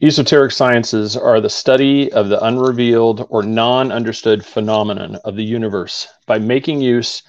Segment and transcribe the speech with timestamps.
[0.00, 6.06] Esoteric sciences are the study of the unrevealed or non understood phenomenon of the universe
[6.24, 7.24] by making use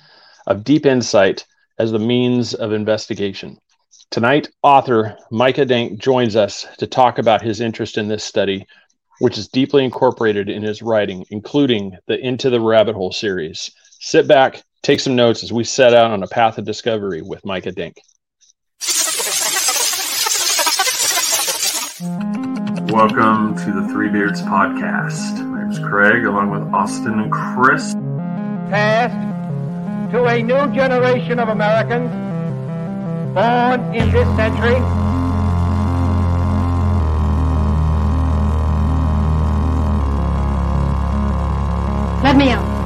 [0.45, 1.43] of deep insight
[1.79, 3.57] as the means of investigation.
[4.11, 8.67] Tonight, author Micah Dank joins us to talk about his interest in this study,
[9.17, 13.71] which is deeply incorporated in his writing, including the Into the Rabbit Hole series.
[13.99, 17.43] Sit back, take some notes as we set out on a path of discovery with
[17.43, 17.97] Micah Dank.
[22.91, 25.45] Welcome to the Three Beards podcast.
[25.45, 27.93] My name is Craig, along with Austin and Chris.
[28.71, 29.13] Passed
[30.11, 32.09] to a new generation of Americans
[33.35, 34.79] born in this century.
[42.23, 42.78] Let me out.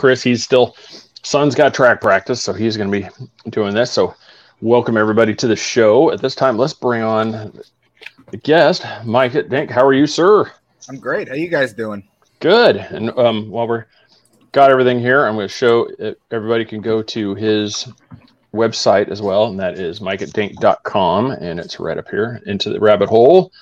[0.00, 0.22] Chris.
[0.22, 0.74] He's still,
[1.22, 3.92] son's got track practice, so he's going to be doing this.
[3.92, 4.14] So,
[4.62, 6.10] welcome everybody to the show.
[6.10, 7.52] At this time, let's bring on
[8.30, 9.70] the guest, Micah Dank.
[9.70, 10.50] How are you, sir?
[10.88, 11.28] I'm great.
[11.28, 12.02] How you guys doing?
[12.38, 12.76] Good.
[12.76, 13.84] And um, while we're
[14.52, 17.86] got everything here, I'm going to show uh, everybody can go to his
[18.54, 23.10] website as well, and that is micahdank.com, and it's right up here into the rabbit
[23.10, 23.52] hole.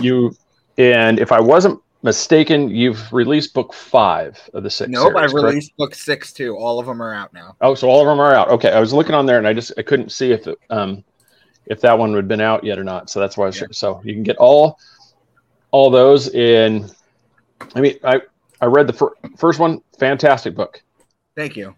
[0.00, 0.34] You
[0.78, 4.90] and if I wasn't mistaken, you've released book five of the six.
[4.90, 5.44] Nope, I series, correct?
[5.46, 6.56] released book six too.
[6.56, 7.56] All of them are out now.
[7.60, 8.48] Oh, so all of them are out.
[8.48, 11.04] Okay, I was looking on there and I just I couldn't see if it, um
[11.66, 13.08] if that one had been out yet or not.
[13.08, 13.66] So that's why I was Yeah.
[13.70, 14.78] so you can get all
[15.70, 16.90] all those in.
[17.74, 18.20] I mean, I
[18.60, 20.82] I read the fir- first one, fantastic book.
[21.36, 21.74] Thank you.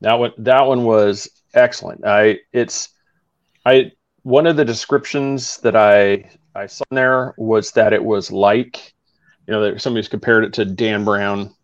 [0.00, 2.04] That one that one was excellent.
[2.06, 2.88] I it's
[3.64, 3.92] I
[4.22, 8.94] one of the descriptions that I I saw in there was that it was like
[9.46, 11.54] you know somebody's compared it to Dan Brown,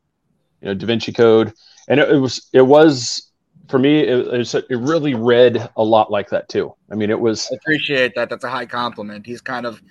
[0.61, 1.53] you know Da Vinci Code,
[1.89, 3.31] and it, it was it was
[3.69, 6.75] for me it, it, was, it really read a lot like that too.
[6.91, 8.31] I mean it was I appreciate that.
[8.31, 9.27] That's a high compliment.
[9.27, 9.83] He's kind of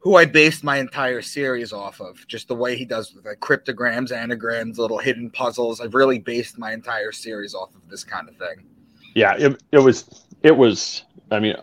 [0.00, 2.26] who I based my entire series off of.
[2.26, 5.80] Just the way he does with like cryptograms, anagrams, little hidden puzzles.
[5.80, 8.66] I've really based my entire series off of this kind of thing.
[9.14, 11.56] yeah it, it was it was I mean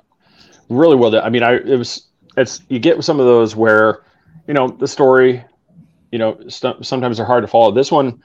[0.69, 1.23] really well done.
[1.23, 2.07] I mean I it was
[2.37, 4.03] it's you get some of those where
[4.47, 5.43] you know the story
[6.11, 7.71] you know st- sometimes they're hard to follow.
[7.71, 8.21] This one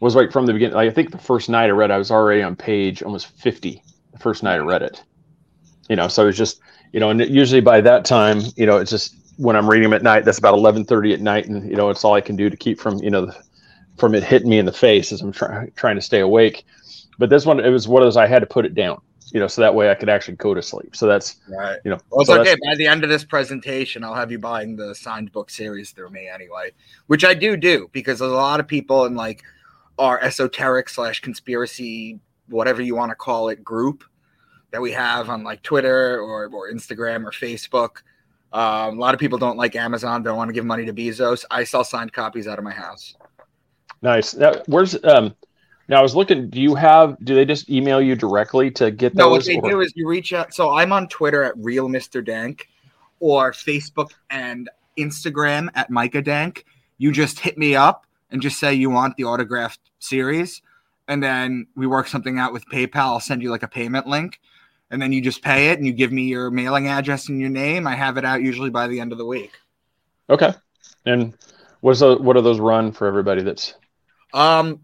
[0.00, 0.74] was like from the beginning.
[0.76, 3.26] Like, i think the first night i read it, i was already on page almost
[3.26, 3.82] 50
[4.12, 5.02] the first night i read it.
[5.88, 6.60] You know so it was just
[6.92, 9.94] you know and usually by that time you know it's just when i'm reading them
[9.94, 12.48] at night that's about 11.30 at night and you know it's all i can do
[12.48, 13.36] to keep from you know the,
[13.96, 16.64] from it hitting me in the face as i'm try- trying to stay awake.
[17.18, 19.00] But this one it was one of those i had to put it down
[19.34, 21.78] you know so that way i could actually go to sleep so that's Right.
[21.84, 22.56] you know Well, it's so okay.
[22.64, 26.10] By the end of this presentation, I'll have you buying the signed book series through
[26.10, 26.70] me anyway,
[27.08, 29.42] which I do do because there's a lot of people in like
[29.98, 34.04] our esoteric slash conspiracy, whatever you want to call it, group
[34.70, 38.02] that we have on like Twitter or, or Instagram or Facebook.
[38.52, 41.44] Um, a lot of people don't like Amazon, don't want to give money to Bezos.
[41.50, 43.16] I sell signed copies out of my house.
[44.00, 44.34] Nice.
[44.34, 45.34] Now, where's um?
[45.88, 46.48] Now I was looking.
[46.50, 47.16] Do you have?
[47.24, 49.46] Do they just email you directly to get No, what those?
[49.46, 50.54] they or- do is you reach out.
[50.54, 52.24] So I'm on Twitter at Real Mr.
[52.24, 52.68] Dank
[53.20, 54.68] or Facebook and
[54.98, 56.64] Instagram at Micah Dank.
[56.98, 60.62] You just hit me up and just say you want the autographed series.
[61.06, 62.96] And then we work something out with PayPal.
[62.96, 64.40] I'll send you like a payment link.
[64.90, 67.50] And then you just pay it and you give me your mailing address and your
[67.50, 67.86] name.
[67.86, 69.50] I have it out usually by the end of the week.
[70.30, 70.54] okay.
[71.04, 71.34] And
[71.80, 73.42] what's the, what are those run for everybody?
[73.42, 73.74] That's
[74.32, 74.80] Um,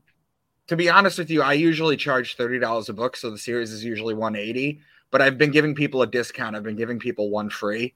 [0.71, 3.73] to be honest with you, I usually charge thirty dollars a book, so the series
[3.73, 4.81] is usually one eighty.
[5.11, 6.55] But I've been giving people a discount.
[6.55, 7.93] I've been giving people one free,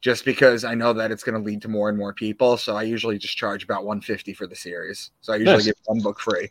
[0.00, 2.56] just because I know that it's going to lead to more and more people.
[2.56, 5.12] So I usually just charge about one fifty for the series.
[5.20, 5.66] So I usually Nice.
[5.66, 6.50] give one book free.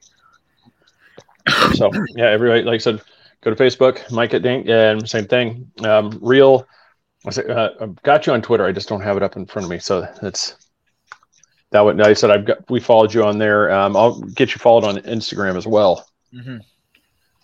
[1.74, 2.30] so yeah.
[2.30, 3.02] Everybody, like I said,
[3.42, 5.70] go to Facebook, Micah Dank, and same thing.
[5.84, 6.66] Um, real,
[7.26, 8.64] I uh, I've got you on Twitter.
[8.64, 10.56] I just don't have it up in front of me, so that's
[11.72, 11.82] that.
[11.82, 13.72] What I said, I've got we followed you on there.
[13.72, 16.08] Um, I'll get you followed on Instagram as well.
[16.34, 16.62] Mhm.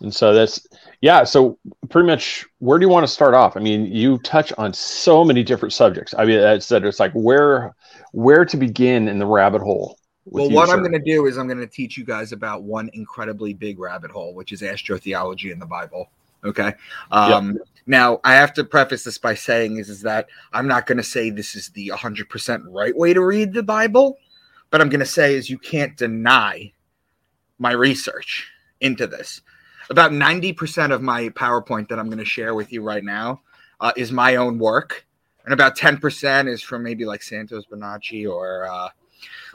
[0.01, 0.65] And so that's
[1.01, 1.23] yeah.
[1.23, 1.57] So
[1.89, 3.55] pretty much, where do you want to start off?
[3.55, 6.13] I mean, you touch on so many different subjects.
[6.17, 6.83] I mean, that's that.
[6.83, 7.75] It's like where
[8.11, 9.97] where to begin in the rabbit hole.
[10.25, 12.63] Well, you, what I'm going to do is I'm going to teach you guys about
[12.63, 16.09] one incredibly big rabbit hole, which is astrotheology in the Bible.
[16.43, 16.73] Okay.
[17.11, 17.57] Um,
[17.87, 21.03] Now, I have to preface this by saying is, is that I'm not going to
[21.03, 24.17] say this is the 100% right way to read the Bible,
[24.69, 26.71] but I'm going to say is you can't deny
[27.57, 28.49] my research
[28.81, 29.41] into this.
[29.89, 33.41] About 90% of my PowerPoint that I'm going to share with you right now
[33.79, 35.05] uh, is my own work,
[35.43, 38.89] and about 10% is from maybe like Santos Bonacci or uh,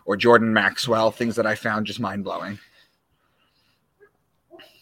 [0.04, 2.58] or Jordan Maxwell, things that I found just mind blowing.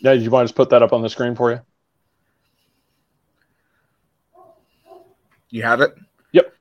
[0.00, 1.60] Yeah, did you want to just put that up on the screen for you?
[5.54, 5.94] You have it?
[6.32, 6.52] Yep,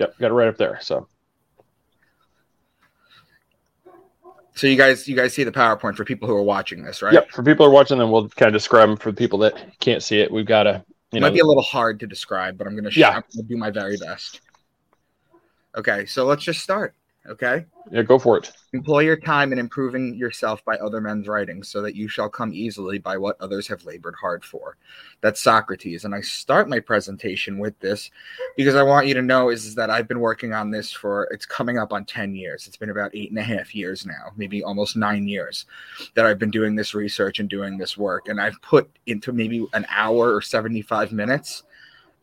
[0.00, 0.18] Yep.
[0.18, 0.80] got it right up there.
[0.82, 1.06] So
[4.56, 7.14] So you guys you guys see the PowerPoint for people who are watching this, right?
[7.14, 7.30] Yep.
[7.30, 8.96] For people who are watching them, we'll kind of describe them.
[8.96, 11.38] For the people that can't see it, we've got a you It know might be
[11.38, 13.10] a little hard to describe, but I'm gonna sh- Yeah.
[13.10, 14.40] I'm gonna do my very best.
[15.76, 16.96] Okay, so let's just start.
[17.28, 17.66] Okay.
[17.90, 18.50] yeah, go for it.
[18.72, 22.50] Employ your time in improving yourself by other men's writings, so that you shall come
[22.54, 24.78] easily by what others have labored hard for.
[25.20, 26.06] That's Socrates.
[26.06, 28.10] And I start my presentation with this
[28.56, 31.24] because I want you to know is, is that I've been working on this for
[31.24, 32.66] it's coming up on 10 years.
[32.66, 35.66] It's been about eight and a half years now, maybe almost nine years
[36.14, 38.28] that I've been doing this research and doing this work.
[38.28, 41.64] And I've put into maybe an hour or 75 minutes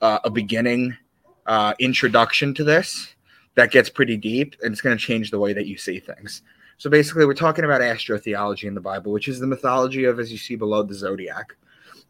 [0.02, 0.98] uh, a beginning
[1.46, 3.14] uh, introduction to this
[3.58, 6.44] that gets pretty deep and it's going to change the way that you see things.
[6.78, 10.32] So basically, we're talking about astrotheology in the Bible, which is the mythology of, as
[10.32, 11.56] you see below, the zodiac.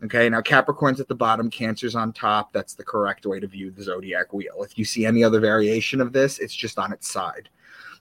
[0.04, 2.52] Okay, now Capricorn's at the bottom, Cancer's on top.
[2.52, 4.62] That's the correct way to view the zodiac wheel.
[4.62, 7.48] If you see any other variation of this, it's just on its side.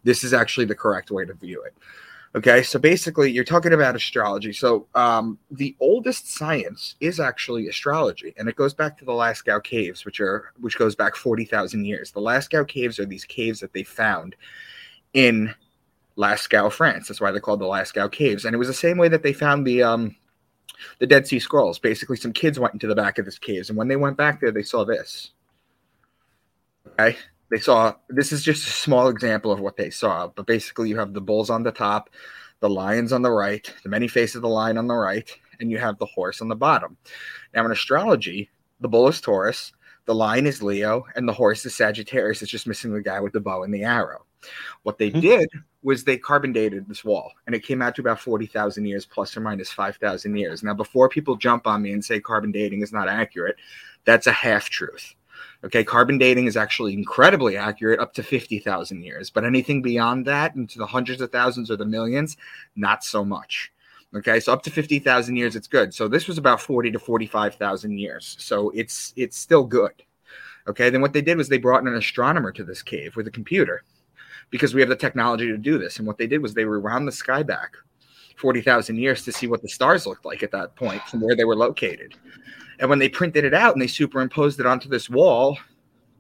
[0.02, 1.74] This is actually the correct way to view it.
[2.34, 4.52] Okay, so basically, you're talking about astrology.
[4.52, 9.62] So, um, the oldest science is actually astrology, and it goes back to the Lascaux
[9.62, 12.10] caves, which are which goes back forty thousand years.
[12.10, 14.36] The Lascaux caves are these caves that they found
[15.14, 15.54] in
[16.18, 17.08] Lascaux, France.
[17.08, 19.32] That's why they're called the Lascaux caves, and it was the same way that they
[19.32, 20.16] found the um,
[20.98, 21.78] the Dead Sea Scrolls.
[21.78, 24.40] Basically, some kids went into the back of this caves, and when they went back
[24.40, 25.30] there, they saw this.
[26.88, 27.16] Okay,
[27.50, 30.98] they saw this is just a small example of what they saw, but basically, you
[30.98, 32.10] have the bulls on the top,
[32.60, 35.70] the lions on the right, the many faces of the lion on the right, and
[35.70, 36.96] you have the horse on the bottom.
[37.54, 38.50] Now, in astrology,
[38.80, 39.72] the bull is Taurus,
[40.06, 42.40] the lion is Leo, and the horse is Sagittarius.
[42.42, 44.24] It's just missing the guy with the bow and the arrow.
[44.84, 45.20] What they Mhm.
[45.20, 45.48] did
[45.82, 49.36] was they carbon dated this wall, and it came out to about 40,000 years, plus
[49.36, 50.62] or minus 5,000 years.
[50.62, 53.56] Now, before people jump on me and say carbon dating is not accurate,
[54.04, 55.15] that's a half truth.
[55.64, 60.54] Okay, carbon dating is actually incredibly accurate up to 50,000 years, but anything beyond that,
[60.54, 62.36] into the hundreds of thousands or the millions,
[62.76, 63.72] not so much.
[64.14, 65.92] Okay, so up to 50,000 years, it's good.
[65.92, 68.36] So this was about 40 to 45,000 years.
[68.38, 70.02] So it's it's still good.
[70.68, 73.26] Okay, then what they did was they brought in an astronomer to this cave with
[73.26, 73.82] a computer
[74.50, 75.98] because we have the technology to do this.
[75.98, 77.74] And what they did was they rewound the sky back
[78.36, 81.44] 40,000 years to see what the stars looked like at that point from where they
[81.44, 82.14] were located.
[82.78, 85.58] And when they printed it out and they superimposed it onto this wall,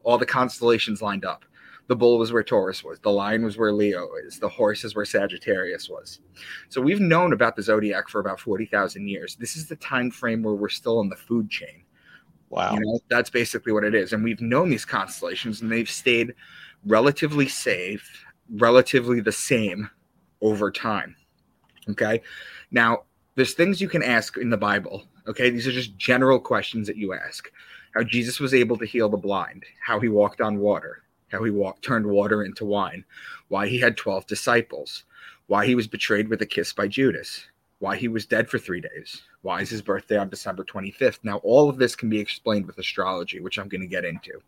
[0.02, 1.44] all the constellations lined up.
[1.88, 4.96] The bull was where Taurus was, the lion was where Leo is, the horse is
[4.96, 6.18] where Sagittarius was.
[6.68, 9.36] So we've known about the zodiac for about 40,000 years.
[9.36, 11.84] This is the time frame where we're still in the food chain.
[12.48, 12.74] Wow.
[12.74, 14.12] You know, that's basically what it is.
[14.12, 16.34] And we've known these constellations and they've stayed
[16.84, 18.24] relatively safe,
[18.56, 19.88] relatively the same
[20.40, 21.14] over time.
[21.88, 22.20] Okay.
[22.72, 23.04] Now,
[23.36, 25.04] there's things you can ask in the Bible.
[25.26, 25.50] Okay.
[25.50, 27.50] These are just general questions that you ask.
[27.94, 31.50] How Jesus was able to heal the blind, how he walked on water, how he
[31.50, 33.04] walked, turned water into wine,
[33.48, 35.04] why he had 12 disciples,
[35.46, 37.46] why he was betrayed with a kiss by Judas,
[37.78, 41.20] why he was dead for three days, why is his birthday on December 25th.
[41.22, 44.40] Now, all of this can be explained with astrology, which I'm going to get into.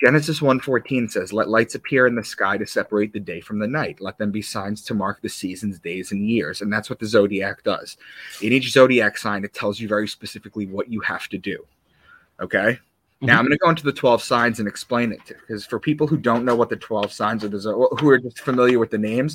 [0.00, 3.66] Genesis 1:14 says, "Let lights appear in the sky to separate the day from the
[3.66, 4.00] night.
[4.00, 7.06] Let them be signs to mark the seasons, days, and years." And that's what the
[7.06, 7.96] zodiac does.
[8.42, 11.64] In each zodiac sign, it tells you very specifically what you have to do.
[12.40, 12.78] Okay?
[13.20, 13.48] Now I'm mm-hmm.
[13.48, 16.16] going to go into the 12 signs and explain it to because for people who
[16.16, 17.58] don't know what the 12 signs are, the
[17.98, 19.34] who are just familiar with the names,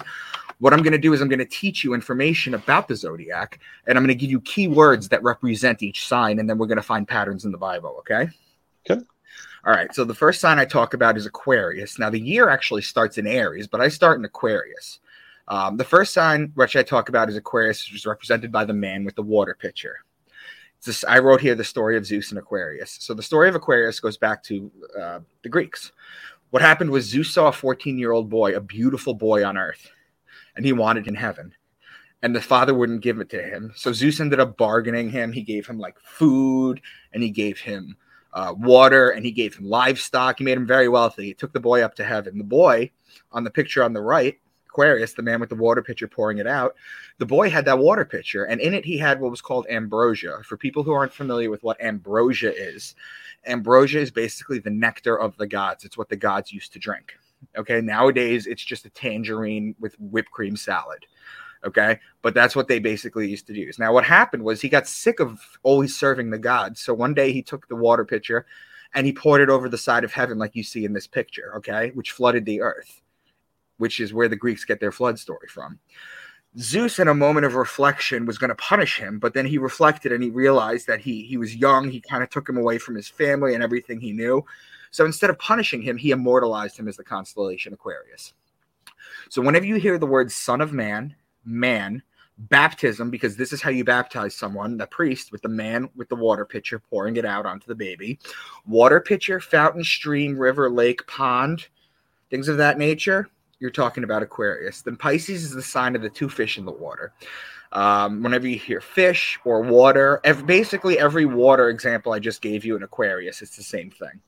[0.59, 3.59] what I'm going to do is I'm going to teach you information about the zodiac
[3.85, 6.77] and I'm going to give you keywords that represent each sign and then we're going
[6.77, 8.29] to find patterns in the Bible, okay?
[8.89, 9.01] Okay.
[9.65, 9.93] All right.
[9.95, 11.97] So the first sign I talk about is Aquarius.
[11.97, 14.99] Now the year actually starts in Aries, but I start in Aquarius.
[15.47, 18.73] Um, the first sign which I talk about is Aquarius, which is represented by the
[18.73, 19.97] man with the water pitcher.
[20.85, 22.97] This, I wrote here the story of Zeus and Aquarius.
[22.99, 25.93] So the story of Aquarius goes back to uh, the Greeks.
[26.49, 29.89] What happened was Zeus saw a 14 year old boy, a beautiful boy on earth,
[30.57, 31.53] and he wanted in heaven.
[32.21, 33.71] And the father wouldn't give it to him.
[33.75, 35.31] So Zeus ended up bargaining him.
[35.31, 36.81] He gave him like food
[37.13, 37.97] and he gave him
[38.33, 40.39] uh, water and he gave him livestock.
[40.39, 41.25] He made him very wealthy.
[41.25, 42.37] He took the boy up to heaven.
[42.37, 42.91] The boy
[43.31, 44.37] on the picture on the right
[44.73, 46.75] Aquarius, the man with the water pitcher pouring it out,
[47.19, 50.39] the boy had that water pitcher, and in it he had what was called ambrosia.
[50.43, 52.95] For people who aren't familiar with what ambrosia is,
[53.45, 55.85] ambrosia is basically the nectar of the gods.
[55.85, 57.13] It's what the gods used to drink.
[57.55, 61.05] Okay, nowadays it's just a tangerine with whipped cream salad.
[61.65, 63.79] Okay, but that's what they basically used to use.
[63.79, 66.81] Now, what happened was he got sick of always serving the gods.
[66.81, 68.45] So one day he took the water pitcher
[68.93, 71.53] and he poured it over the side of heaven, like you see in this picture,
[71.57, 73.01] okay, which flooded the earth
[73.77, 75.79] which is where the Greeks get their flood story from.
[76.57, 80.11] Zeus, in a moment of reflection, was going to punish him, but then he reflected
[80.11, 81.89] and he realized that he he was young.
[81.89, 84.45] He kind of took him away from his family and everything he knew.
[84.91, 88.33] So instead of punishing him, he immortalized him as the constellation Aquarius.
[89.29, 91.15] So whenever you hear the word "son of man,"
[91.45, 92.01] man,
[92.37, 96.15] baptism, because this is how you baptize someone, the priest with the man with the
[96.15, 98.19] water pitcher pouring it out onto the baby,
[98.65, 101.67] water pitcher, fountain, stream, river, lake, pond,
[102.29, 103.29] things of that nature
[103.63, 104.81] you're talking about Aquarius.
[104.81, 107.13] Then Pisces is the sign of the two fish in the water.
[107.71, 112.75] Um, whenever you hear fish or water, basically every water example I just gave you
[112.75, 114.19] in Aquarius, it's the same thing.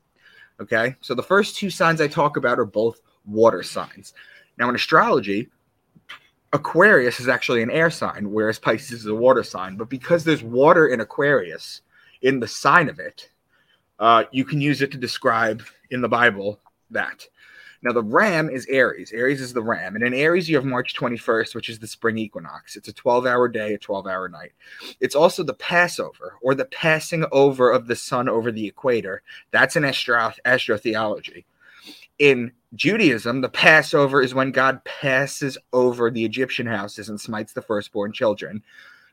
[0.62, 4.14] Okay, so the first two signs I talk about are both water signs.
[4.58, 5.50] Now, in astrology,
[6.54, 9.76] Aquarius is actually an air sign, whereas Pisces is a water sign.
[9.76, 11.82] But because there's water in Aquarius,
[12.22, 13.30] in the sign of it,
[14.00, 16.60] uh, you can use it to describe in the Bible
[16.92, 17.28] that.
[17.82, 19.12] Now, the ram is Aries.
[19.12, 19.96] Aries is the ram.
[19.96, 22.76] And in Aries, you have March 21st, which is the spring equinox.
[22.76, 24.54] It's a 12 hour day, a 12 hour night.
[25.00, 29.22] It's also the Passover or the passing over of the sun over the equator.
[29.52, 31.46] That's in astro- astrotheology.
[32.20, 37.62] In Judaism, the Passover is when God passes over the Egyptian houses and smites the
[37.62, 38.64] firstborn children,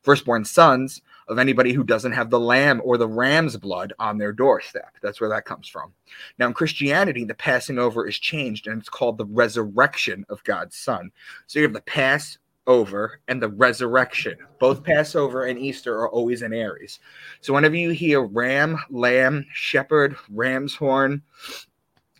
[0.03, 4.33] firstborn sons of anybody who doesn't have the lamb or the ram's blood on their
[4.33, 4.95] doorstep.
[5.03, 5.93] That's where that comes from.
[6.39, 10.77] Now, in Christianity, the passing over is changed and it's called the resurrection of God's
[10.77, 11.11] Son.
[11.47, 14.37] So you have the Passover and the resurrection.
[14.61, 17.01] Both Passover and Easter are always in Aries.
[17.41, 21.23] So whenever you hear ram, lamb, shepherd, ram's horn,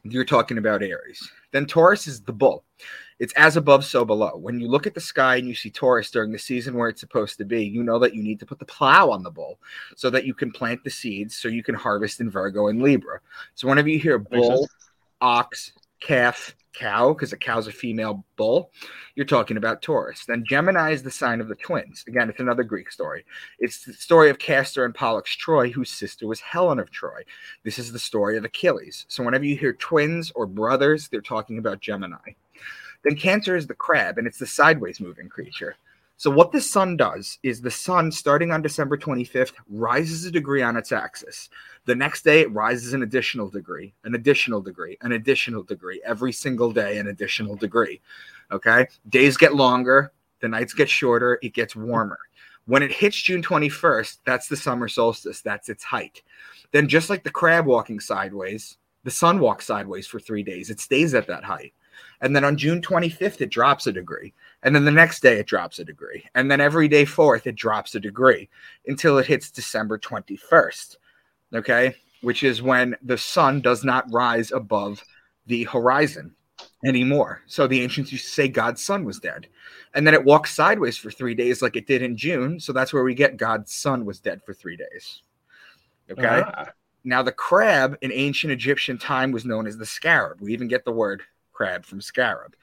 [0.05, 1.31] you're talking about Aries.
[1.53, 2.65] Then Taurus is the bull
[3.23, 4.37] it's as above, so below.
[4.37, 7.01] When you look at the sky and you see Taurus during the season where it's
[7.01, 9.61] supposed to be, you know that you need to put the plow on the bull
[9.95, 13.21] so that you can plant the seeds so you can harvest in Virgo and Libra.
[13.55, 14.69] So whenever you hear bull,
[15.21, 18.71] ox, calf, cow, because a cow's a female bull,
[19.15, 20.25] you're talking about Taurus.
[20.27, 22.05] Then Gemini is the sign of the twins.
[22.07, 23.25] Again, it's another Greek story.
[23.59, 27.23] It's the story of Castor and Pollux Troy, whose sister was Helen of Troy.
[27.65, 29.07] This is the story of Achilles.
[29.09, 32.35] So whenever you hear twins or brothers, they're talking about Gemini.
[33.05, 35.77] Then Cancer is the crab, and it's the sideways moving creature.
[36.23, 40.63] So what the sun does is the sun, starting on December 25th, rises a degree
[40.63, 41.51] on its axis.
[41.85, 46.01] The next day, it rises an additional degree, an additional degree, an additional degree.
[46.07, 48.01] Every single day, an additional degree.
[48.53, 52.21] Okay, days get longer, the nights get shorter, it gets warmer.
[52.67, 55.41] When it hits June 21st, that's the summer solstice.
[55.41, 56.23] That's its height.
[56.71, 60.71] Then, just like the crab walking sideways, the sun walks sideways for three days.
[60.71, 61.75] It stays at that height.
[62.21, 64.33] And then on June 25th, it drops a degree.
[64.63, 66.25] And then the next day, it drops a degree.
[66.35, 68.49] And then every day forth, it drops a degree
[68.87, 70.97] until it hits December 21st.
[71.55, 71.95] Okay.
[72.21, 75.03] Which is when the sun does not rise above
[75.47, 76.35] the horizon
[76.85, 77.43] anymore.
[77.47, 79.49] So the ancients used to say God's sun was dead.
[79.95, 82.61] And then it walks sideways for three days, like it did in June.
[82.61, 85.23] So that's where we get God's sun was dead for three days.
[86.11, 86.25] Okay.
[86.25, 86.67] Uh-huh.
[87.05, 90.41] Now, the crab in ancient Egyptian time was known as the scarab.
[90.41, 92.55] We even get the word crab from scarab.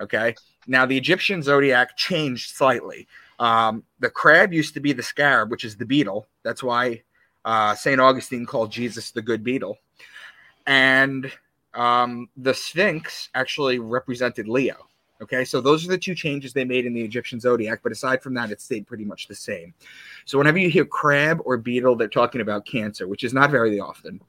[0.00, 0.34] Okay.
[0.66, 3.06] Now the Egyptian zodiac changed slightly.
[3.38, 6.26] Um, the crab used to be the scarab, which is the beetle.
[6.42, 7.02] That's why
[7.44, 8.00] uh, St.
[8.00, 9.78] Augustine called Jesus the good beetle.
[10.66, 11.30] And
[11.74, 14.88] um, the Sphinx actually represented Leo.
[15.20, 18.22] Okay, so those are the two changes they made in the Egyptian zodiac, but aside
[18.22, 19.74] from that, it stayed pretty much the same.
[20.24, 23.80] So whenever you hear crab or beetle, they're talking about Cancer, which is not very
[23.80, 24.20] often.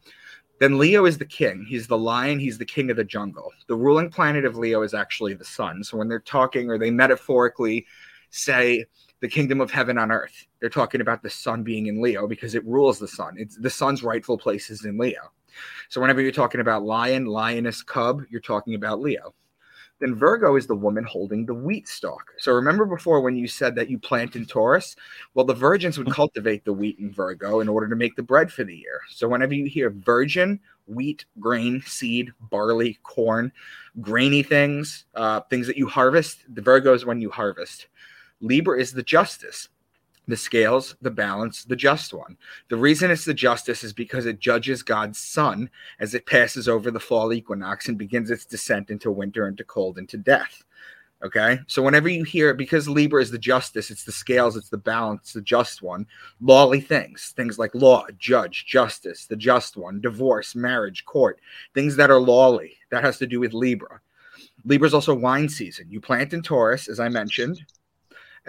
[0.59, 1.65] Then Leo is the king.
[1.67, 2.39] He's the lion.
[2.39, 3.51] He's the king of the jungle.
[3.67, 5.83] The ruling planet of Leo is actually the sun.
[5.83, 7.85] So when they're talking or they metaphorically
[8.29, 8.85] say
[9.21, 12.55] the kingdom of heaven on earth, they're talking about the sun being in Leo because
[12.55, 13.35] it rules the sun.
[13.37, 15.31] It's the sun's rightful place is in Leo.
[15.87, 19.33] So whenever you're talking about lion, lioness, cub, you're talking about Leo.
[19.99, 22.33] Then Virgo is the woman holding the wheat stalk.
[22.37, 24.95] So remember before when you said that you plant in Taurus?
[25.33, 28.51] Well, the virgins would cultivate the wheat in Virgo in order to make the bread
[28.51, 29.01] for the year.
[29.09, 33.51] So whenever you hear virgin, wheat, grain, seed, barley, corn,
[34.01, 37.87] grainy things, uh, things that you harvest, the Virgo is when you harvest.
[38.41, 39.67] Libra is the justice
[40.29, 42.37] the scales, the balance, the just one.
[42.69, 45.69] The reason it's the justice is because it judges God's sun
[45.99, 49.97] as it passes over the fall equinox and begins its descent into winter, into cold,
[49.97, 50.63] into death.
[51.21, 51.59] Okay.
[51.67, 55.33] So whenever you hear, because Libra is the justice, it's the scales, it's the balance,
[55.33, 56.05] the just one,
[56.39, 61.41] lawly things, things like law, judge, justice, the just one, divorce, marriage, court,
[61.73, 62.77] things that are lawly.
[62.91, 63.99] That has to do with Libra.
[64.63, 65.87] Libra is also wine season.
[65.89, 67.65] You plant in Taurus, as I mentioned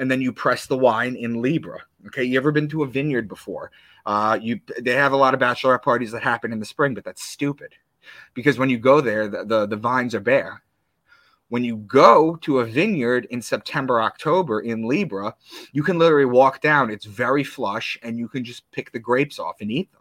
[0.01, 1.79] and then you press the wine in Libra.
[2.07, 3.71] Okay, you ever been to a vineyard before?
[4.07, 7.05] Uh, you they have a lot of bachelorette parties that happen in the spring, but
[7.05, 7.75] that's stupid
[8.35, 10.63] because when you go there, the, the, the vines are bare.
[11.51, 15.35] When you go to a vineyard in September, October in Libra,
[15.73, 16.91] you can literally walk down.
[16.91, 20.00] It's very flush, and you can just pick the grapes off and eat them.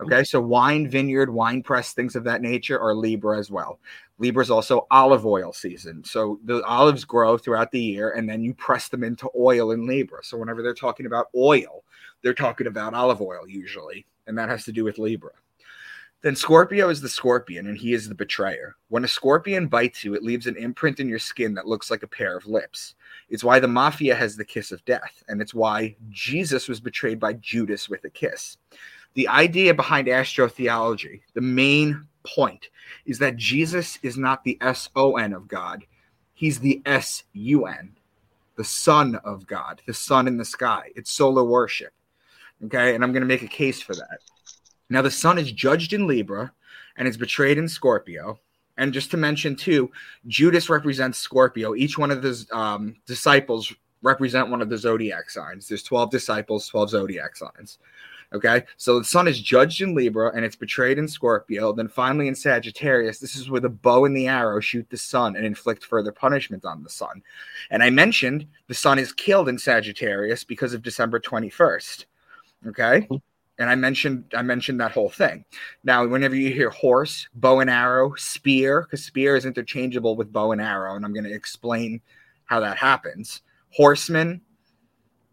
[0.00, 3.80] Okay, so wine, vineyard, wine press, things of that nature are Libra as well.
[4.18, 6.04] Libra is also olive oil season.
[6.04, 9.86] So the olives grow throughout the year and then you press them into oil in
[9.86, 10.22] Libra.
[10.22, 11.84] So whenever they're talking about oil,
[12.22, 14.06] they're talking about olive oil usually.
[14.26, 15.32] And that has to do with Libra.
[16.20, 18.74] Then Scorpio is the scorpion and he is the betrayer.
[18.88, 22.02] When a scorpion bites you, it leaves an imprint in your skin that looks like
[22.02, 22.96] a pair of lips.
[23.28, 25.22] It's why the mafia has the kiss of death.
[25.28, 28.56] And it's why Jesus was betrayed by Judas with a kiss.
[29.14, 32.68] The idea behind astrotheology, the main point,
[33.06, 35.84] is that Jesus is not the S O N of God,
[36.34, 37.96] he's the S U N,
[38.56, 40.90] the Son of God, the sun in the sky.
[40.94, 41.92] It's solar worship.
[42.64, 42.94] Okay.
[42.94, 44.18] And I'm going to make a case for that.
[44.90, 46.52] Now, the sun is judged in Libra
[46.96, 48.40] and is betrayed in Scorpio.
[48.76, 49.90] And just to mention, too,
[50.26, 51.74] Judas represents Scorpio.
[51.74, 53.72] Each one of the um, disciples
[54.02, 55.68] represent one of the zodiac signs.
[55.68, 57.78] There's 12 disciples, 12 zodiac signs.
[58.34, 61.72] Okay, so the sun is judged in Libra and it's betrayed in Scorpio.
[61.72, 65.34] Then finally in Sagittarius, this is where the bow and the arrow shoot the sun
[65.34, 67.22] and inflict further punishment on the sun.
[67.70, 72.04] And I mentioned the sun is killed in Sagittarius because of December 21st.
[72.66, 73.00] Okay.
[73.00, 73.16] Mm-hmm.
[73.60, 75.44] And I mentioned I mentioned that whole thing.
[75.82, 80.52] Now, whenever you hear horse, bow and arrow, spear, because spear is interchangeable with bow
[80.52, 82.00] and arrow, and I'm going to explain
[82.44, 83.42] how that happens.
[83.70, 84.42] Horseman,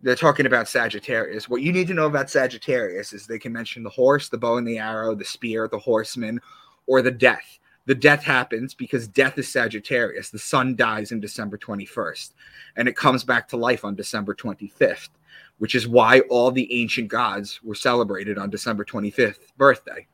[0.06, 1.50] they're talking about Sagittarius.
[1.50, 4.58] What you need to know about Sagittarius is they can mention the horse, the bow
[4.58, 6.40] and the arrow, the spear, the horseman,
[6.86, 7.58] or the death.
[7.88, 10.30] The death happens because death is Sagittarius.
[10.30, 12.34] The sun dies in December 21st,
[12.76, 15.10] and it comes back to life on December 25th,
[15.58, 20.06] which is why all the ancient gods were celebrated on December 25th birthday.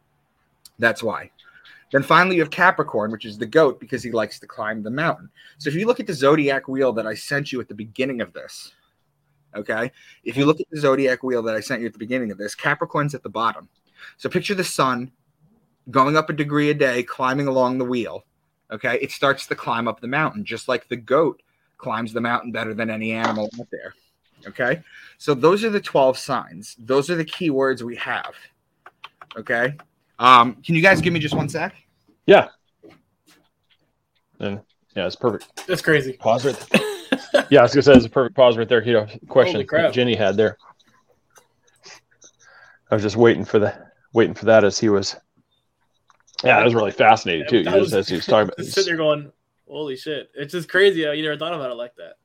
[0.79, 1.31] That's why.
[1.91, 4.89] Then finally, you have Capricorn, which is the goat because he likes to climb the
[4.89, 5.29] mountain.
[5.57, 8.21] So if you look at the zodiac wheel that I sent you at the beginning
[8.21, 8.71] of this,
[9.55, 9.91] Okay.
[10.23, 12.37] If you look at the zodiac wheel that I sent you at the beginning of
[12.37, 13.67] this, Capricorn's at the bottom.
[14.17, 15.11] So picture the sun
[15.89, 18.23] going up a degree a day, climbing along the wheel.
[18.71, 18.97] Okay.
[19.01, 21.41] It starts to climb up the mountain, just like the goat
[21.77, 23.93] climbs the mountain better than any animal out there.
[24.47, 24.81] Okay.
[25.17, 26.75] So those are the 12 signs.
[26.79, 28.33] Those are the key words we have.
[29.37, 29.75] Okay.
[30.19, 31.75] Um, can you guys give me just one sec?
[32.25, 32.49] Yeah.
[34.39, 34.61] And
[34.95, 35.65] yeah, it's perfect.
[35.67, 36.13] That's crazy.
[36.13, 36.87] Pause it
[37.49, 38.83] yeah, I was gonna say it's a perfect pause right there.
[38.83, 40.57] You know, question Jenny had there.
[42.89, 43.73] I was just waiting for the
[44.13, 45.15] waiting for that as he was.
[46.43, 47.69] Yeah, it was really fascinating too.
[47.69, 49.31] Was, as he was talking about, sitting there going,
[49.67, 52.15] "Holy shit!" It's just crazy how you never thought about it like that.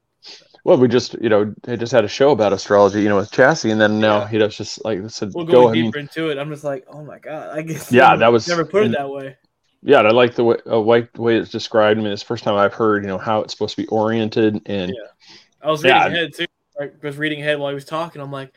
[0.64, 3.30] Well, we just you know they just had a show about astrology, you know, with
[3.30, 4.38] Chassis, and then now yeah.
[4.38, 6.38] know it's just like said, we'll go deeper I mean, into it.
[6.38, 7.92] I'm just like, oh my god, I guess.
[7.92, 9.37] Yeah, that was never put it that way.
[9.82, 12.00] Yeah, I like the way, uh, way, way it's described.
[12.00, 13.88] I mean, it's the first time I've heard, you know, how it's supposed to be
[13.88, 14.60] oriented.
[14.66, 15.28] And yeah.
[15.62, 16.46] I was reading yeah, ahead too.
[16.80, 18.20] I was reading ahead while he was talking.
[18.20, 18.52] I'm like,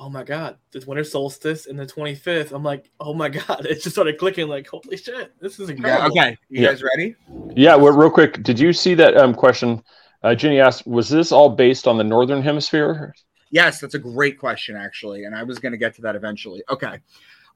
[0.00, 2.52] oh my god, this winter solstice and the 25th.
[2.52, 4.48] I'm like, oh my god, it just started clicking.
[4.48, 6.16] Like, holy shit, this is incredible.
[6.16, 6.68] Yeah, okay, you yeah.
[6.70, 7.14] guys ready?
[7.54, 9.82] Yeah, well, real quick, did you see that um, question?
[10.22, 13.14] Uh, Jenny asked, was this all based on the northern hemisphere?
[13.50, 16.62] Yes, that's a great question, actually, and I was going to get to that eventually.
[16.70, 16.98] Okay,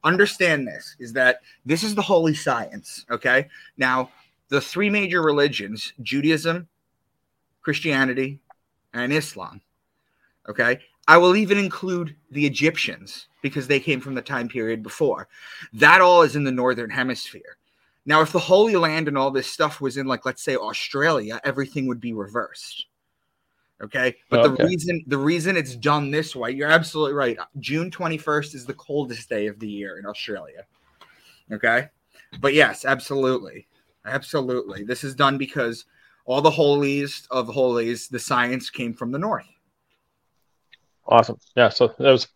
[0.04, 3.04] understand this is that this is the holy science.
[3.10, 3.48] Okay.
[3.76, 4.10] Now,
[4.48, 6.68] the three major religions Judaism,
[7.62, 8.40] Christianity,
[8.92, 9.60] and Islam.
[10.48, 10.80] Okay.
[11.06, 15.28] I will even include the Egyptians because they came from the time period before.
[15.72, 17.56] That all is in the northern hemisphere.
[18.06, 21.40] Now, if the Holy Land and all this stuff was in, like, let's say Australia,
[21.44, 22.86] everything would be reversed.
[23.84, 24.16] Okay.
[24.30, 27.38] But the reason the reason it's done this way, you're absolutely right.
[27.58, 30.64] June 21st is the coldest day of the year in Australia.
[31.52, 31.88] Okay.
[32.40, 33.66] But yes, absolutely.
[34.06, 34.84] Absolutely.
[34.84, 35.84] This is done because
[36.26, 39.46] All the holies of holies, the science came from the north.
[41.06, 41.38] Awesome.
[41.54, 41.68] Yeah.
[41.68, 42.28] So that was,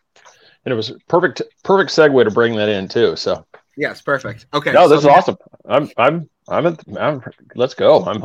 [0.64, 3.16] and it was perfect, perfect segue to bring that in too.
[3.16, 3.46] So
[3.78, 4.46] Yes, perfect.
[4.52, 4.72] Okay.
[4.72, 5.36] no, so this is awesome.
[5.64, 7.22] I'm, I'm, I'm, at, I'm,
[7.54, 8.04] let's go.
[8.04, 8.22] I'm,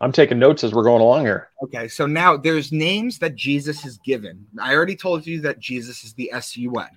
[0.00, 1.48] I'm, taking notes as we're going along here.
[1.62, 4.46] Okay, so now there's names that Jesus has given.
[4.60, 6.88] I already told you that Jesus is the S U N.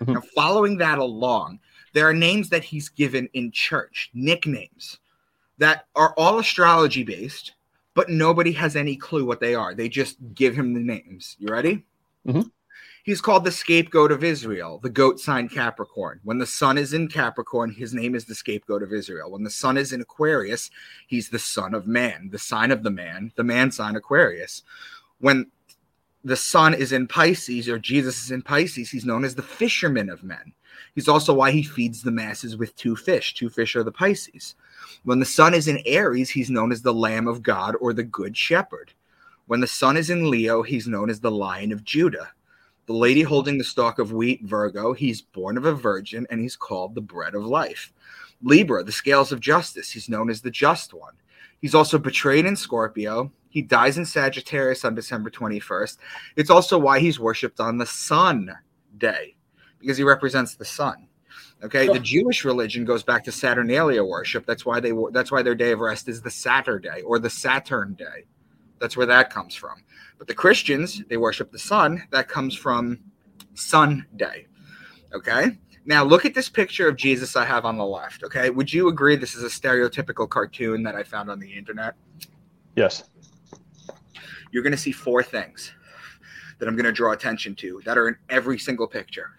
[0.00, 0.14] Mhm.
[0.14, 1.60] Now, following that along,
[1.92, 4.98] there are names that he's given in church, nicknames
[5.58, 7.52] that are all astrology based,
[7.94, 9.74] but nobody has any clue what they are.
[9.74, 11.36] They just give him the names.
[11.38, 11.84] You ready?
[12.26, 12.50] Mhm.
[13.02, 16.20] He's called the scapegoat of Israel, the goat sign Capricorn.
[16.22, 19.30] When the sun is in Capricorn, his name is the scapegoat of Israel.
[19.30, 20.70] When the sun is in Aquarius,
[21.06, 24.62] he's the son of man, the sign of the man, the man sign Aquarius.
[25.18, 25.46] When
[26.24, 30.10] the sun is in Pisces or Jesus is in Pisces, he's known as the fisherman
[30.10, 30.52] of men.
[30.94, 33.34] He's also why he feeds the masses with two fish.
[33.34, 34.56] Two fish are the Pisces.
[35.04, 38.02] When the sun is in Aries, he's known as the Lamb of God or the
[38.02, 38.92] Good Shepherd.
[39.46, 42.30] When the sun is in Leo, he's known as the Lion of Judah.
[42.90, 46.56] The lady holding the stalk of wheat, Virgo, he's born of a virgin and he's
[46.56, 47.92] called the bread of life.
[48.42, 51.14] Libra, the scales of justice, he's known as the just one.
[51.60, 53.30] He's also betrayed in Scorpio.
[53.48, 55.98] He dies in Sagittarius on December 21st.
[56.34, 58.52] It's also why he's worshipped on the sun
[58.98, 59.36] day
[59.78, 61.06] because he represents the sun.
[61.62, 64.46] Okay, the Jewish religion goes back to Saturnalia worship.
[64.46, 67.94] That's why they that's why their day of rest is the Saturday or the Saturn
[67.94, 68.24] day.
[68.80, 69.82] That's where that comes from.
[70.18, 72.02] But the Christians, they worship the sun.
[72.10, 72.98] That comes from
[73.54, 74.46] Sunday.
[75.12, 75.58] Okay.
[75.86, 78.22] Now look at this picture of Jesus I have on the left.
[78.24, 78.50] Okay.
[78.50, 81.94] Would you agree this is a stereotypical cartoon that I found on the internet?
[82.76, 83.04] Yes.
[84.52, 85.72] You're going to see four things
[86.58, 89.30] that I'm going to draw attention to that are in every single picture.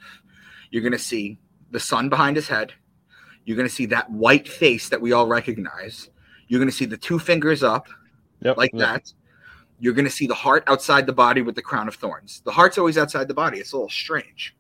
[0.71, 1.37] You're going to see
[1.71, 2.73] the sun behind his head.
[3.45, 6.09] You're going to see that white face that we all recognize.
[6.47, 7.87] You're going to see the two fingers up
[8.43, 8.57] Yep.
[8.57, 8.79] like Yep.
[8.81, 9.13] that.
[9.81, 12.41] You're going to see the heart outside the body with the crown of thorns.
[12.45, 13.57] The heart's always outside the body.
[13.57, 14.55] It's a little strange.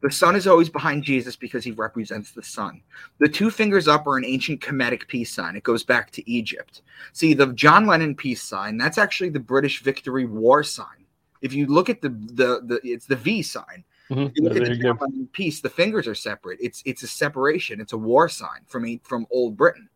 [0.00, 2.82] The sun is always behind Jesus because he represents the sun.
[3.20, 5.54] The two fingers up are an ancient Kemetic peace sign.
[5.54, 6.82] It goes back to Egypt.
[7.12, 11.06] See, the John Lennon peace sign, that's actually the British victory war sign.
[11.40, 13.84] If you look at the the, the it's the V sign.
[14.10, 14.30] Mhm.
[14.30, 14.94] If you look at the you go.
[14.94, 16.58] John Lennon peace, the fingers are separate.
[16.60, 17.80] It's it's a separation.
[17.80, 19.88] It's a war sign from from old Britain.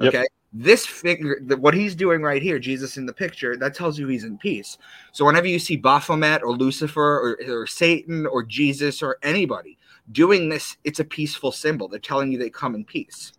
[0.00, 0.26] Yep.
[0.56, 4.22] This figure, what he's doing right here, Jesus in the picture, that tells you he's
[4.22, 4.78] in peace.
[5.10, 9.78] So whenever you see Baphomet or Lucifer or, or Satan or Jesus or anybody
[10.12, 11.88] doing this, it's a peaceful symbol.
[11.88, 13.32] They're telling you they come in peace.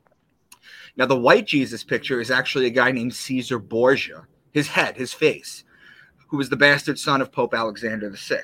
[0.98, 5.14] Now, the white Jesus picture is actually a guy named Caesar Borgia, his head, his
[5.14, 5.64] face,
[6.28, 8.42] who was the bastard son of Pope Alexander VI.